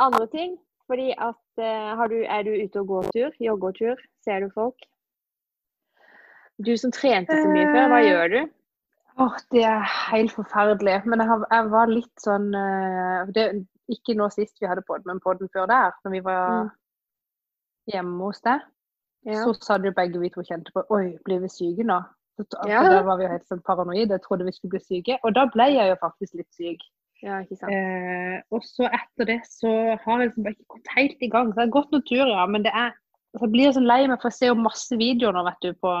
andre 0.00 0.26
ting. 0.32 0.56
Fordi 0.88 1.10
at 1.20 1.60
eh, 1.60 1.90
har 1.98 2.08
du, 2.08 2.22
Er 2.24 2.46
du 2.46 2.54
ute 2.56 2.80
og 2.80 2.86
går 2.88 3.10
tur? 3.12 3.34
Joggetur? 3.44 3.98
Ser 4.24 4.40
du 4.46 4.48
folk? 4.54 4.86
Du 6.64 6.72
som 6.80 6.90
trente 6.94 7.36
så 7.36 7.50
mye 7.52 7.66
før, 7.68 7.90
hva 7.92 7.98
Eh, 8.00 8.08
gjør 8.08 8.32
du? 8.32 8.38
Åh, 9.18 9.36
det 9.52 9.64
er 9.68 9.84
helt 10.08 10.32
forferdelig. 10.32 11.02
Men 11.04 11.20
jeg, 11.20 11.28
har, 11.28 11.44
jeg 11.52 11.70
var 11.74 11.92
litt 11.92 12.24
sånn 12.24 12.48
eh, 12.54 13.28
det, 13.36 13.44
Ikke 13.92 14.16
nå 14.16 14.30
sist 14.32 14.56
vi 14.62 14.70
hadde 14.70 14.86
podden, 14.88 15.10
men 15.12 15.20
podden 15.20 15.50
før 15.52 15.68
der, 15.70 15.92
når 16.04 16.16
vi 16.16 16.24
var 16.24 16.48
Mm. 16.64 16.74
Hjemme 17.90 18.28
hos 18.28 18.40
deg. 18.44 18.60
Ja. 19.26 19.42
Så 19.44 19.54
sa 19.60 19.76
du 19.82 19.90
begge 19.92 20.20
vi 20.22 20.30
to 20.30 20.44
kjente 20.46 20.72
på 20.72 20.84
Oi, 20.94 21.16
blir 21.26 21.40
vi 21.42 21.48
syke 21.52 21.84
nå? 21.84 21.98
Så, 22.38 22.46
Ja. 22.70 22.84
Da 22.86 23.02
var 23.02 23.18
vi 23.18 23.26
jo 23.26 23.32
helt 23.32 23.48
sånn 23.50 23.64
paranoide. 23.66 24.14
Jeg 24.14 24.22
trodde 24.22 24.46
vi 24.46 24.52
skulle 24.54 24.76
bli 24.76 24.84
syke. 24.84 25.16
Og 25.26 25.34
da 25.34 25.48
ble 25.50 25.66
jeg 25.74 25.90
jo 25.90 25.96
faktisk 26.04 26.38
litt 26.38 26.52
syk. 26.54 26.84
ja, 27.22 27.40
ikke 27.42 27.56
sant. 27.58 27.72
Eh, 27.74 28.36
og 28.54 28.62
så 28.62 28.86
etter 28.94 29.26
det 29.26 29.40
så 29.50 29.72
har 30.04 30.20
jeg 30.22 30.28
liksom 30.30 30.44
bare 30.46 30.54
ikke 30.54 30.74
gått 30.76 30.92
helt 30.94 31.26
i 31.26 31.30
gang. 31.32 31.50
Så 31.50 31.58
jeg 31.58 31.66
har 31.66 31.74
gått 31.80 31.90
noen 31.96 32.06
turer, 32.06 32.30
ja, 32.36 32.46
men 32.46 32.62
det 32.62 32.70
er 32.72 32.92
altså, 33.34 33.42
Jeg 33.48 33.50
blir 33.56 33.72
sånn 33.74 33.90
lei 33.90 34.06
meg, 34.06 34.20
for 34.22 34.30
jeg 34.30 34.38
ser 34.38 34.52
jo 34.52 34.60
masse 34.62 34.96
videoer 35.00 35.34
nå, 35.34 35.42
vet 35.48 35.66
du, 35.66 35.72
på, 35.82 35.94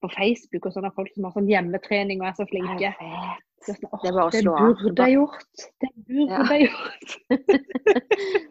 på 0.00 0.08
Facebook 0.16 0.66
og 0.66 0.72
sånn 0.74 0.88
av 0.88 0.96
folk 0.96 1.12
som 1.14 1.28
har 1.28 1.36
sånn 1.36 1.50
hjemmetrening 1.52 2.24
og 2.24 2.30
er 2.30 2.38
så 2.40 2.48
flinke. 2.48 2.94
Det 2.96 3.74
er, 3.76 3.76
sånn, 3.76 3.84
Det 4.00 4.08
er 4.08 4.16
bare 4.16 4.24
å 4.24 4.32
det 4.32 4.40
slå 4.46 4.56
av. 4.56 4.72
burde 4.80 5.06
jeg 5.10 5.18
gjort. 5.18 5.66
Det 5.84 5.92
burde 6.08 6.56
jeg 6.56 6.70
gjort. 6.70 7.08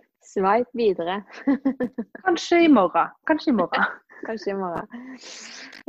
Sveip 0.30 0.70
videre. 0.78 1.24
Kanskje 2.26 2.64
i 2.66 2.70
morgen. 2.70 3.14
Kanskje 3.30 3.54
i 3.54 3.58
morgen. 3.58 3.86
Kanskje 4.28 4.52
i 4.52 4.58
morgen. 4.58 4.88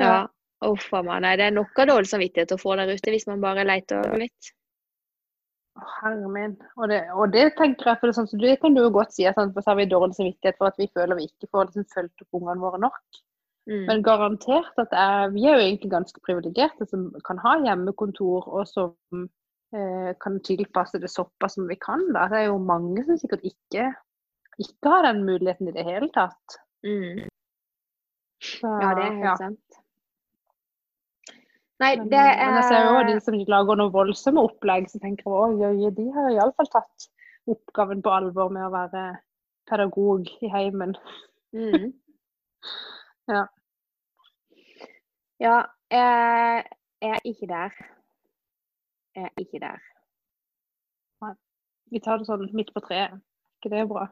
Ja. 0.01 0.29
Uff 0.65 0.91
a 0.93 1.01
meg. 1.05 1.23
Nei, 1.25 1.37
det 1.41 1.47
er 1.49 1.55
nok 1.57 1.79
av 1.81 1.89
dårlig 1.89 2.09
samvittighet 2.11 2.53
å 2.53 2.61
få 2.61 2.75
der 2.77 2.91
ute 2.93 3.13
hvis 3.13 3.27
man 3.29 3.41
bare 3.41 3.65
leter 3.65 4.17
litt. 4.21 4.51
Herre 5.81 6.29
min. 6.29 6.55
Og 6.77 6.91
det, 6.93 7.01
og 7.17 7.33
det 7.33 7.47
tenker 7.57 7.89
jeg, 7.89 8.01
for 8.01 8.11
det, 8.11 8.17
sånn, 8.19 8.29
så 8.29 8.41
det 8.41 8.59
kan 8.61 8.77
du 8.77 8.83
jo 8.83 8.93
godt 8.93 9.15
si, 9.17 9.25
at 9.29 9.39
sånn, 9.39 9.55
så 9.57 9.71
har 9.71 9.79
vi 9.79 9.89
dårlig 9.89 10.19
samvittighet 10.19 10.59
for 10.61 10.69
at 10.69 10.81
vi 10.81 10.91
føler 10.93 11.17
vi 11.17 11.29
ikke 11.31 11.49
får 11.49 11.71
liksom, 11.71 11.89
fulgt 11.95 12.25
opp 12.25 12.41
ungene 12.41 12.65
våre 12.65 12.81
nok. 12.83 13.21
Mm. 13.71 13.85
Men 13.87 14.05
garantert 14.05 14.81
at 14.83 14.93
jeg, 14.97 15.33
vi 15.37 15.47
er 15.47 15.57
jo 15.57 15.67
egentlig 15.67 15.93
ganske 15.93 16.25
privilegerte 16.27 16.89
som 16.91 17.09
kan 17.29 17.41
ha 17.45 17.57
hjemmekontor, 17.65 18.49
og 18.51 18.69
som 18.69 19.25
eh, 19.77 20.13
kan 20.21 20.41
tilpasse 20.45 21.01
det 21.01 21.13
såpass 21.13 21.57
som 21.57 21.69
vi 21.71 21.79
kan. 21.81 22.05
Da. 22.17 22.27
Det 22.33 22.43
er 22.43 22.49
jo 22.51 22.61
mange 22.61 23.05
som 23.07 23.21
sikkert 23.21 23.47
ikke, 23.49 23.91
ikke 24.61 24.93
har 24.93 25.07
den 25.09 25.23
muligheten 25.27 25.69
i 25.71 25.75
det 25.75 25.85
hele 25.87 26.09
tatt. 26.15 26.59
Mm. 26.87 27.29
Så, 28.41 28.69
Ja, 28.69 28.95
det 28.97 29.05
er 29.05 29.15
helt 29.15 29.25
ja. 29.25 29.37
sant. 29.37 29.81
Nei, 31.81 31.95
det 31.97 32.21
er 32.21 32.35
men 32.37 32.59
jeg 32.59 32.67
ser 32.69 32.87
jo 32.87 33.05
de 33.09 33.15
som 33.25 33.37
lager 33.49 33.79
noe 33.81 33.93
voldsomme 33.93 34.43
opplegg, 34.45 34.91
så 34.93 35.01
tenker 35.01 35.25
jeg 35.25 35.71
oi, 35.71 35.93
de 35.97 36.07
har 36.13 36.29
iallfall 36.35 36.69
tatt 36.73 37.07
oppgaven 37.49 38.03
på 38.05 38.13
alvor 38.13 38.53
med 38.53 38.67
å 38.67 38.73
være 38.75 39.05
pedagog 39.71 40.29
i 40.45 40.53
heimen. 40.53 40.97
mm. 41.57 41.91
Ja. 43.31 43.45
Ja, 45.39 45.59
jeg 45.93 46.65
er 47.01 47.21
ikke 47.25 47.47
der. 47.47 47.77
Jeg 49.15 49.29
er 49.29 49.41
ikke 49.41 49.61
der. 49.63 49.79
Vi 51.91 52.01
tar 52.03 52.21
det 52.21 52.29
sånn 52.29 52.49
midt 52.55 52.71
på 52.75 52.83
treet. 52.85 53.15
Er 53.15 53.63
ikke 53.63 53.73
det 53.73 53.87
bra? 53.91 54.05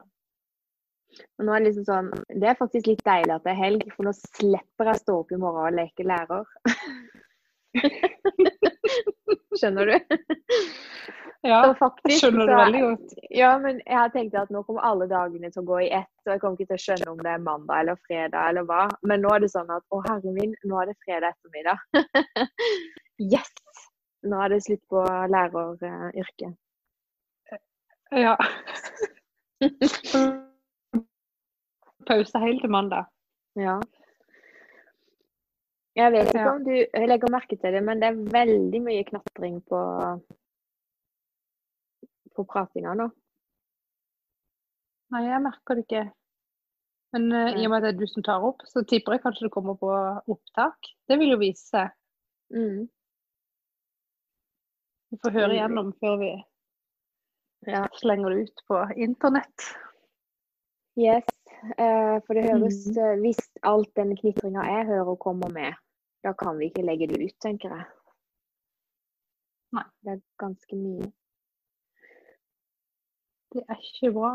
Og 1.39 1.45
nå 1.45 1.53
er 1.53 1.63
det 1.63 1.71
liksom 1.71 1.87
sånn 1.87 2.09
Det 2.41 2.49
er 2.51 2.59
faktisk 2.59 2.89
litt 2.91 3.01
deilig 3.07 3.33
at 3.35 3.45
det 3.45 3.53
er 3.53 3.63
helg, 3.63 3.87
for 3.95 4.07
nå 4.07 4.13
slipper 4.17 4.91
jeg 4.91 5.01
stå 5.03 5.17
opp 5.23 5.33
i 5.33 5.41
morgen 5.41 5.65
og 5.65 5.77
leke 5.79 6.05
lærer. 6.07 6.45
Skjønner 9.59 9.89
du? 9.89 9.95
Ja, 11.45 11.61
jeg 11.63 11.75
faktisk 11.79 12.19
skjønner 12.19 12.49
du 12.49 12.53
veldig 12.57 12.81
godt. 12.83 13.13
Ja, 13.31 13.51
men 13.63 13.77
jeg 13.85 13.95
har 13.95 14.09
tenkt 14.11 14.35
at 14.35 14.49
nå 14.51 14.63
kommer 14.67 14.83
alle 14.87 15.07
dagene 15.11 15.51
til 15.53 15.61
å 15.61 15.69
gå 15.69 15.77
i 15.85 15.91
ett, 16.01 16.11
og 16.25 16.33
jeg 16.33 16.41
kommer 16.41 16.59
ikke 16.59 16.73
til 16.73 16.79
å 16.79 16.83
skjønne 16.85 17.13
om 17.13 17.21
det 17.23 17.31
er 17.31 17.45
mandag 17.45 17.83
eller 17.83 18.01
fredag 18.07 18.51
eller 18.51 18.67
hva. 18.67 18.81
Men 19.07 19.23
nå 19.23 19.31
er 19.35 19.45
det 19.45 19.51
sånn 19.53 19.71
at 19.71 19.85
å 19.95 20.01
herre 20.09 20.35
min, 20.35 20.51
nå 20.67 20.81
er 20.81 20.91
det 20.91 20.97
fredag 21.05 21.37
ettermiddag. 21.37 21.79
yes! 23.35 23.53
Nå 24.27 24.41
er 24.43 24.51
det 24.51 24.59
slutt 24.65 24.83
på 24.91 25.05
læreryrket. 25.31 26.59
Ja. 28.19 28.35
Pause 32.09 32.39
helt 32.41 32.61
til 32.63 32.71
mandag. 32.73 33.05
Ja. 33.59 33.77
Jeg 35.99 36.11
vet 36.13 36.29
ikke 36.31 36.41
Ja. 36.45 36.51
om 36.55 36.63
du 36.63 36.73
legger 37.09 37.31
merke 37.33 37.57
til 37.59 37.73
det, 37.75 37.81
men 37.83 37.99
det 38.01 38.07
er 38.09 38.21
veldig 38.33 38.79
mye 38.85 39.03
knatring 39.07 39.57
på, 39.67 39.79
på 42.35 42.45
pratinga 42.49 42.93
nå. 42.97 43.09
Nei, 45.11 45.23
jeg 45.25 45.41
merker 45.43 45.75
det 45.79 45.85
ikke. 45.87 46.03
Men 47.13 47.25
uh, 47.33 47.49
i 47.57 47.65
og 47.65 47.71
med 47.73 47.77
at 47.79 47.85
det 47.87 47.91
er 47.95 47.99
du 47.99 48.07
som 48.07 48.23
tar 48.23 48.43
opp, 48.45 48.61
så 48.69 48.83
tipper 48.85 49.15
jeg 49.17 49.23
kanskje 49.23 49.47
det 49.47 49.53
kommer 49.55 49.77
på 49.81 49.89
opptak. 50.29 50.91
Det 51.09 51.17
vil 51.19 51.33
jo 51.33 51.39
vise 51.41 51.65
seg. 51.65 51.89
Mm. 52.53 52.85
Vi 55.09 55.17
får 55.23 55.33
høre 55.33 55.49
Mm. 55.49 55.55
igjennom 55.57 55.93
før 55.99 56.17
vi 56.21 56.31
Ja. 57.67 57.87
slenger 57.97 58.29
det 58.29 58.43
ut 58.49 58.61
på 58.69 58.83
internett. 58.95 59.65
Yes. 60.97 61.25
Eh, 61.77 62.17
for 62.25 62.33
det 62.33 62.43
høres 62.47 62.87
Mm. 62.87 62.97
eh, 63.03 63.15
Hvis 63.19 63.39
alt 63.63 63.89
den 63.95 64.15
knitringa 64.15 64.63
jeg 64.63 64.85
hører 64.87 65.15
kommer 65.15 65.49
med, 65.51 65.73
da 66.23 66.31
kan 66.33 66.57
vi 66.57 66.69
ikke 66.69 66.85
legge 66.85 67.07
det 67.07 67.19
ut, 67.25 67.35
tenker 67.41 67.69
jeg. 67.75 67.85
Nei. 69.73 69.83
Det 70.03 70.11
er 70.13 70.21
ganske 70.39 70.75
mye. 70.75 71.11
Det 73.53 73.63
er 73.69 73.75
ikke 73.81 74.13
bra. 74.13 74.31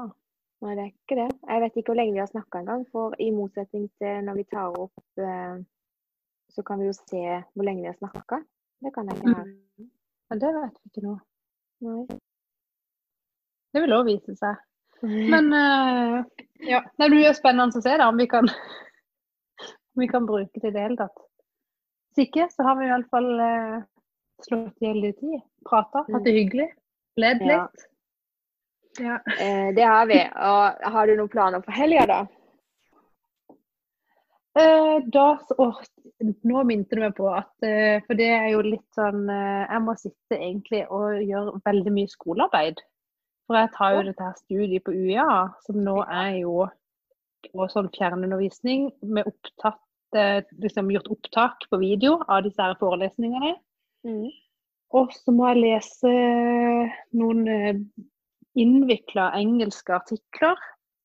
Nei, 0.62 0.74
det 0.74 0.82
er 0.84 0.90
ikke 0.92 1.16
det. 1.22 1.30
Jeg 1.48 1.60
vet 1.62 1.76
ikke 1.76 1.90
hvor 1.92 1.96
lenge 2.00 2.12
vi 2.12 2.18
har 2.22 2.26
snakka 2.30 2.58
engang. 2.60 2.84
For 2.90 3.14
i 3.18 3.30
motsetning 3.30 3.88
til 3.98 4.22
når 4.24 4.34
vi 4.36 4.44
tar 4.44 4.78
opp, 4.80 5.02
eh, 5.18 5.56
så 6.50 6.62
kan 6.62 6.78
vi 6.80 6.86
jo 6.86 6.92
se 6.92 7.22
hvor 7.54 7.64
lenge 7.64 7.82
vi 7.82 7.86
har 7.92 7.98
snakka. 7.98 8.42
Det 8.82 8.92
kan 8.94 9.08
jeg 9.08 9.16
ikke 9.16 9.34
her. 9.36 9.44
Mm. 9.44 9.90
Men 10.30 10.38
det 10.40 10.54
vet 10.54 10.78
vi 10.82 10.90
ikke 10.90 11.06
nå. 11.06 11.18
Nei. 11.80 12.06
Det 13.74 13.82
vil 13.82 13.92
òg 13.96 14.04
vise 14.06 14.36
seg. 14.38 14.56
Men 15.04 15.52
eh, 15.60 16.44
ja, 16.68 16.80
det 16.98 17.10
blir 17.12 17.26
jo 17.28 17.34
spennende 17.36 17.80
å 17.80 17.84
se 17.84 17.96
da, 18.00 18.08
om 18.08 18.20
vi 18.20 18.26
kan, 18.30 18.48
om 18.48 20.04
vi 20.04 20.08
kan 20.10 20.26
bruke 20.28 20.60
det 20.62 20.72
i 20.72 20.76
det 20.76 20.84
hele 20.86 20.98
tatt. 21.00 21.18
Hvis 22.14 22.28
ikke, 22.28 22.48
så 22.52 22.66
har 22.66 22.78
vi 22.78 22.86
i 22.86 22.92
hvert 22.92 23.10
fall 23.10 23.30
uh, 23.40 23.80
slått 24.46 24.82
i 24.82 24.86
hjel 24.86 25.00
litt 25.02 25.18
tid. 25.18 25.42
Prata, 25.66 26.04
hatt 26.06 26.24
det 26.26 26.36
hyggelig. 26.36 26.68
Ledd. 27.18 27.42
Ja. 27.42 27.64
litt. 27.64 27.90
Ja. 29.02 29.18
Eh, 29.40 29.74
det 29.74 29.82
har 29.82 30.06
vi. 30.06 30.20
Og 30.22 30.90
har 30.94 31.06
du 31.10 31.16
noen 31.18 31.30
planer 31.32 31.62
for 31.64 31.74
helga, 31.74 32.06
da? 32.06 32.20
Eh, 34.54 34.98
da, 35.10 35.38
så- 35.48 35.56
åh, 35.58 35.80
nå 36.46 36.62
minte 36.64 36.94
du 36.94 37.00
meg 37.02 37.16
på 37.16 37.26
at 37.34 37.66
eh, 37.66 37.98
For 38.06 38.14
det 38.14 38.28
er 38.30 38.52
jo 38.52 38.60
litt 38.62 38.86
sånn 38.94 39.24
eh, 39.26 39.64
Jeg 39.66 39.82
må 39.82 39.96
sitte 39.98 40.38
egentlig 40.38 40.84
og 40.94 41.18
gjøre 41.26 41.58
veldig 41.66 41.92
mye 41.96 42.12
skolearbeid. 42.12 42.78
For 43.44 43.58
jeg 43.58 43.72
tar 43.74 43.96
jo 43.96 44.04
dette 44.06 44.24
her 44.24 44.38
studiet 44.38 44.84
på 44.86 44.94
UiA, 44.94 45.28
som 45.66 45.80
nå 45.84 45.98
er 46.04 46.38
jo 46.40 46.68
på 47.44 47.66
sånn 47.68 47.90
fjernundervisning 47.92 48.88
med 49.04 49.28
opptatt 49.28 50.16
eh, 50.16 50.40
liksom 50.64 50.88
gjort 50.94 51.10
opptak 51.12 51.66
på 51.68 51.80
video 51.82 52.16
av 52.24 52.46
disse 52.46 52.62
her 52.62 52.76
forelesningene. 52.80 53.52
Mm. 54.08 54.30
Og 54.96 55.12
så 55.12 55.34
må 55.34 55.50
jeg 55.50 55.62
lese 55.64 56.12
noen 57.18 57.44
eh, 57.50 57.82
innvikla 58.60 59.32
engelske 59.36 59.96
artikler. 59.96 60.60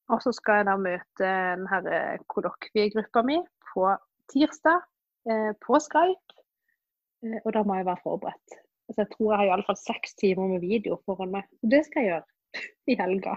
Og 0.10 0.24
så 0.24 0.34
skal 0.34 0.62
jeg 0.62 0.70
da 0.70 0.78
møte 0.80 1.34
den 1.60 1.68
her 1.70 1.92
eh, 1.94 2.24
kollokviegruppa 2.34 3.24
mi 3.26 3.40
på 3.74 3.92
tirsdag 4.32 4.82
eh, 5.30 5.52
på 5.66 5.82
Skype. 5.84 6.40
Eh, 7.26 7.38
og 7.44 7.54
da 7.54 7.66
må 7.66 7.78
jeg 7.78 7.90
være 7.90 8.04
forberedt. 8.06 8.60
Så 8.90 9.04
jeg 9.04 9.12
tror 9.14 9.32
jeg 9.32 9.40
har 9.40 9.52
iallfall 9.52 9.78
seks 9.80 10.16
timer 10.20 10.50
med 10.50 10.66
video 10.66 10.98
foran 11.06 11.34
meg. 11.34 11.48
Og 11.64 11.72
det 11.74 11.84
skal 11.88 12.04
jeg 12.06 12.12
gjøre 12.14 12.62
i 12.92 12.98
helga. 13.00 13.36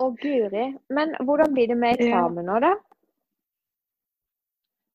Å, 0.00 0.08
guri. 0.20 0.70
Men 0.92 1.12
hvordan 1.26 1.52
blir 1.54 1.70
det 1.70 1.76
med 1.78 2.00
eksamen 2.00 2.48
nå, 2.48 2.56
da? 2.64 2.72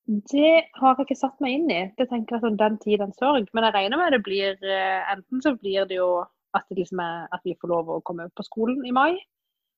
Det 0.05 0.49
har 0.77 0.91
jeg 0.93 1.05
ikke 1.08 1.17
satt 1.17 1.39
meg 1.41 1.55
inn 1.58 1.69
i. 1.73 1.81
Det 1.97 2.08
tenker 2.12 2.36
jeg 2.36 2.43
sånn 2.43 2.60
den 2.60 2.75
tid, 2.81 2.99
den 3.01 3.13
sorg. 3.17 3.47
Men 3.58 3.65
jeg 3.67 3.75
regner 3.77 4.01
med 4.01 4.13
det 4.13 4.21
blir 4.25 4.53
eh, 4.62 5.13
Enten 5.13 5.41
så 5.41 5.55
blir 5.58 5.88
det 5.89 5.97
jo 5.97 6.10
at, 6.55 6.65
det 6.69 6.77
liksom 6.79 7.01
er, 7.01 7.25
at 7.34 7.41
vi 7.45 7.55
får 7.62 7.71
lov 7.71 7.89
å 7.89 8.03
komme 8.05 8.27
på 8.38 8.45
skolen 8.45 8.86
i 8.86 8.93
mai. 8.95 9.13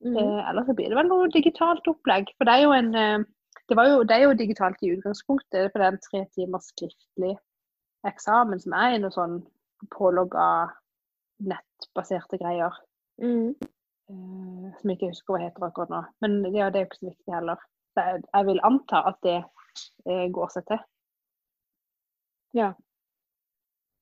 Mhm. 0.04 0.18
Eh, 0.20 0.42
eller 0.50 0.68
så 0.68 0.76
blir 0.78 0.92
det 0.92 1.00
vel 1.00 1.12
noe 1.12 1.32
digitalt 1.34 1.88
opplegg. 1.90 2.32
For 2.38 2.48
det 2.48 2.58
er 2.58 2.66
jo 2.66 2.76
en 2.76 2.92
eh, 2.96 3.28
det, 3.68 3.76
var 3.76 3.90
jo, 3.92 4.02
det 4.08 4.16
er 4.16 4.26
jo 4.28 4.40
digitalt 4.40 4.84
i 4.84 4.94
utgangspunktet, 4.96 5.72
for 5.72 5.80
det 5.80 5.88
er 5.88 5.96
en 5.96 6.04
tre 6.04 6.24
timers 6.36 6.70
skriftlig 6.72 7.36
eksamen 8.08 8.62
som 8.64 8.76
er 8.78 8.96
i 8.96 9.00
noe 9.04 9.12
sånn 9.12 9.42
pålogga 9.94 10.48
nettbaserte 11.38 12.40
greier. 12.42 12.74
Mm. 13.22 13.56
eh, 14.10 14.74
som 14.78 14.90
jeg 14.90 14.98
ikke 14.98 15.12
husker 15.12 15.34
hva 15.34 15.44
heter 15.44 15.68
akkurat 15.68 15.94
nå. 15.94 16.02
Men 16.24 16.40
ja, 16.56 16.70
det 16.70 16.80
er 16.80 16.86
jo 16.86 16.90
ikke 16.90 17.02
så 17.02 17.10
viktig 17.10 17.34
heller. 17.34 17.64
Så 17.94 18.06
jeg, 18.06 18.24
jeg 18.34 18.50
vil 18.50 18.64
anta 18.70 19.04
at 19.12 19.20
det 19.26 19.38
eh, 19.40 20.28
går 20.34 20.54
seg 20.54 20.68
til. 20.72 20.84
Ja. 22.58 22.72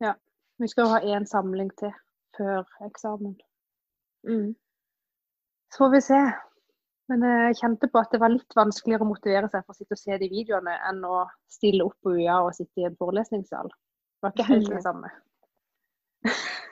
Ja. 0.03 0.13
Vi 0.61 0.67
skal 0.71 0.85
jo 0.85 0.93
ha 0.93 1.15
én 1.17 1.27
samling 1.27 1.71
til 1.79 1.91
før 2.38 2.63
eksamen. 2.85 3.35
Mm. 4.27 4.51
Så 5.71 5.83
får 5.83 5.95
vi 5.95 6.01
se. 6.01 6.21
Men 7.11 7.21
jeg 7.21 7.57
kjente 7.59 7.88
på 7.91 8.01
at 8.01 8.13
det 8.13 8.19
var 8.21 8.33
litt 8.33 8.55
vanskeligere 8.57 9.05
å 9.05 9.09
motivere 9.11 9.49
seg 9.51 9.61
for 9.65 9.75
å 9.75 9.77
sitte 9.77 9.93
og 9.93 10.01
se 10.01 10.17
de 10.21 10.29
videoene 10.31 10.73
enn 10.89 11.03
å 11.05 11.25
stille 11.51 11.85
opp 11.85 11.97
på 12.01 12.15
UiA 12.17 12.39
og 12.41 12.55
sitte 12.57 12.81
i 12.81 12.88
en 12.88 12.97
forelesningssal. 12.97 13.69
Det 13.69 14.25
var 14.25 14.33
ikke 14.33 14.47
helt 14.49 14.71
det 14.71 14.81
samme. 14.88 15.11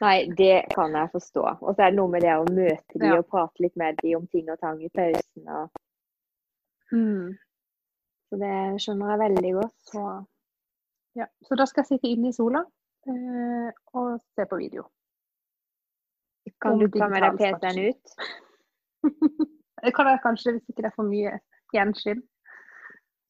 Nei, 0.04 0.18
det 0.36 0.66
kan 0.74 0.92
jeg 0.98 1.12
forstå. 1.14 1.44
Og 1.64 1.76
så 1.76 1.86
er 1.86 1.94
det 1.94 2.00
noe 2.00 2.12
med 2.12 2.26
det 2.26 2.34
å 2.36 2.44
møte 2.50 3.00
de 3.00 3.08
Ja. 3.08 3.18
og 3.22 3.28
prate 3.32 3.64
litt 3.64 3.76
med 3.80 4.00
de 4.02 4.16
om 4.18 4.28
ting 4.28 4.50
og 4.52 4.60
tang 4.60 4.82
i 4.84 4.90
pausen. 4.90 5.48
Og, 5.48 5.70
Mm. 6.94 7.38
så 8.30 8.38
det 8.42 8.56
skjønner 8.84 9.10
jeg 9.14 9.20
veldig 9.24 9.54
godt. 9.62 9.78
Så, 9.92 10.04
ja. 11.16 11.26
så 11.48 11.56
da 11.58 11.66
skal 11.66 11.82
jeg 11.84 11.88
sitte 11.94 12.12
inne 12.12 12.30
i 12.30 12.36
sola 12.36 12.66
eh, 13.08 13.72
og 13.94 14.20
se 14.36 14.46
på 14.46 14.60
video. 14.60 14.84
Kan 16.62 16.74
Om 16.74 16.80
du 16.80 17.00
ta 17.00 17.08
med 17.08 17.24
deg 17.24 17.38
PC-en 17.40 17.80
ut? 17.90 18.16
Det 19.84 19.92
kan 19.96 20.08
jeg 20.08 20.20
kanskje 20.24 20.52
hvis 20.54 20.70
ikke 20.70 20.84
det 20.84 20.86
er 20.92 20.96
for 20.96 21.04
mye 21.04 21.40
gjenskinn. 21.76 22.22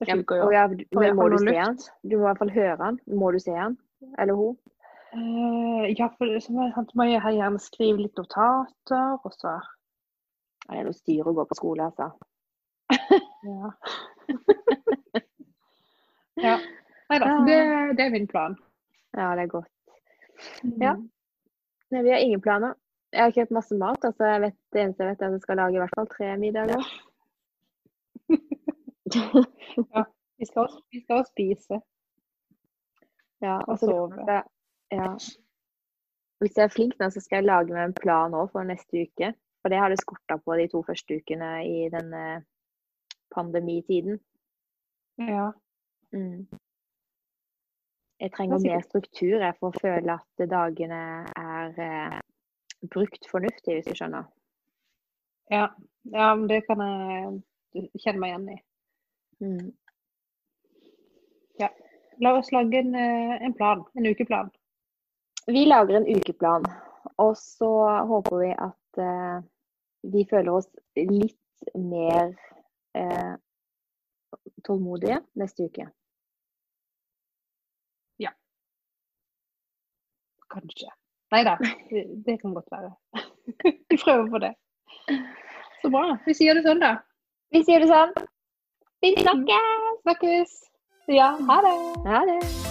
Ja, 0.06 0.18
ja, 0.52 1.14
må 1.16 1.30
du 1.32 1.38
se 1.40 1.56
han? 1.56 1.78
Du 2.04 2.18
må 2.18 2.26
i 2.26 2.28
hvert 2.28 2.38
fall 2.38 2.52
høre 2.54 2.78
han. 2.78 3.00
Må 3.08 3.32
du 3.34 3.40
se 3.40 3.56
han? 3.56 3.78
Eller 4.20 4.36
hun? 4.38 4.58
Eh, 5.14 5.94
ja, 6.00 6.08
for 6.18 6.26
så 6.42 6.54
må 6.54 6.64
jeg, 6.66 6.74
sant, 6.74 6.94
må 6.98 7.06
jeg 7.06 7.22
gjerne 7.22 7.60
skrive 7.62 8.02
litt 8.02 8.18
notater, 8.18 9.20
og 9.22 9.34
så 9.38 9.60
Ja, 10.64 10.72
Det 10.72 10.80
er 10.80 10.86
noe 10.88 10.96
styr 10.96 11.28
å 11.28 11.34
gå 11.36 11.44
på 11.50 11.58
skole, 11.60 11.90
altså. 11.92 12.08
Ja. 13.44 13.72
ja. 16.48 16.56
Nei 17.12 17.18
da, 17.20 17.26
det, 17.46 17.58
det 18.00 18.06
er 18.06 18.14
min 18.14 18.28
plan. 18.32 18.56
Ja, 19.14 19.34
det 19.36 19.44
er 19.44 19.50
godt. 19.52 19.68
Ja. 20.82 20.94
Nei, 21.94 22.02
vi 22.02 22.14
har 22.14 22.24
ingen 22.24 22.42
planer. 22.42 22.74
Jeg 23.14 23.28
har 23.28 23.36
kjøpt 23.36 23.54
masse 23.54 23.76
mat. 23.78 24.06
altså 24.08 24.24
jeg 24.32 24.42
vet, 24.42 24.56
Det 24.74 24.82
eneste 24.82 25.04
jeg 25.04 25.10
vet, 25.12 25.22
er 25.22 25.28
at 25.28 25.36
jeg 25.36 25.44
skal 25.44 25.60
lage 25.62 25.76
i 25.78 25.82
hvert 25.84 25.98
fall 26.00 26.10
tre 26.16 26.28
middager. 26.42 26.82
Vi 30.40 30.46
skal 30.50 30.66
vi 30.92 31.00
skal 31.04 31.16
også 31.22 31.30
spise. 31.30 31.76
Ja, 33.44 33.56
Og 33.58 33.76
og 33.76 33.80
sove. 33.80 34.42
Ja. 34.94 35.12
Hvis 36.42 36.58
jeg 36.58 36.64
er 36.64 36.74
flink 36.74 36.98
nå, 37.00 37.10
så 37.10 37.22
skal 37.24 37.42
jeg 37.42 37.48
lage 37.48 37.76
meg 37.76 37.88
en 37.88 37.96
plan 37.98 38.36
òg 38.36 38.52
for 38.52 38.68
neste 38.68 39.06
uke. 39.06 39.32
For 39.64 39.72
det 39.72 39.80
har 39.80 39.94
det 39.94 40.02
skorta 40.02 40.38
på 40.44 40.58
de 40.60 40.68
to 40.72 40.82
første 40.84 41.20
ukene 41.20 41.52
i 41.64 41.88
denne 41.94 42.24
pandemitiden. 43.32 44.20
Ja. 45.24 45.52
Mm. 46.12 46.44
Jeg 48.20 48.32
trenger 48.36 48.60
er 48.60 48.66
mer 48.66 48.84
struktur 48.84 49.38
jeg, 49.40 49.56
for 49.60 49.72
å 49.72 49.80
føle 49.82 50.18
at 50.18 50.44
dagene 50.52 51.00
er 51.40 51.80
eh, 51.86 52.20
brukt 52.92 53.28
fornuftig, 53.32 53.78
hvis 53.78 53.88
du 53.88 53.96
skjønner. 53.98 54.28
Ja. 55.52 55.70
ja, 56.12 56.28
men 56.36 56.46
det 56.52 56.64
kan 56.68 56.84
jeg 56.84 57.88
kjenne 58.04 58.20
meg 58.20 58.34
igjen 58.34 58.52
i. 58.54 58.60
Mm. 59.44 59.72
La 62.22 62.34
oss 62.38 62.52
lage 62.52 62.78
en, 62.78 62.96
eh, 62.96 63.44
en 63.46 63.54
plan. 63.54 63.84
En 63.94 64.06
ukeplan. 64.06 64.52
Vi 65.46 65.66
lager 65.66 65.98
en 65.98 66.08
ukeplan, 66.08 66.66
og 67.18 67.38
så 67.38 67.72
håper 68.08 68.38
vi 68.40 68.52
at 68.56 69.02
eh, 69.04 69.42
vi 70.14 70.24
føler 70.30 70.52
oss 70.56 70.70
litt 70.96 71.76
mer 71.76 72.32
eh, 72.96 73.36
tålmodige 74.64 75.20
neste 75.40 75.68
uke. 75.68 75.88
Ja. 78.24 78.32
Kanskje. 80.54 80.92
Nei 81.34 81.44
da, 81.48 81.58
det, 81.60 82.38
kan 82.42 82.54
godt 82.54 82.70
være. 82.72 82.92
Vi 83.90 83.98
prøver 83.98 84.28
på 84.30 84.42
det. 84.44 84.52
Så 85.82 85.90
bra. 85.90 86.04
Vi 86.28 86.36
sier 86.38 86.54
det 86.54 86.62
sånn, 86.68 86.84
da. 86.84 87.00
Vi 87.54 87.64
sier 87.66 87.82
det 87.82 87.90
sånn. 87.90 88.14
Vi 89.02 89.16
snakkes! 89.18 89.98
Snakkes. 90.04 90.60
Ja, 91.10 91.34
ha 91.50 91.58
det. 91.66 91.74
Ha 92.06 92.22
det. 92.30 92.63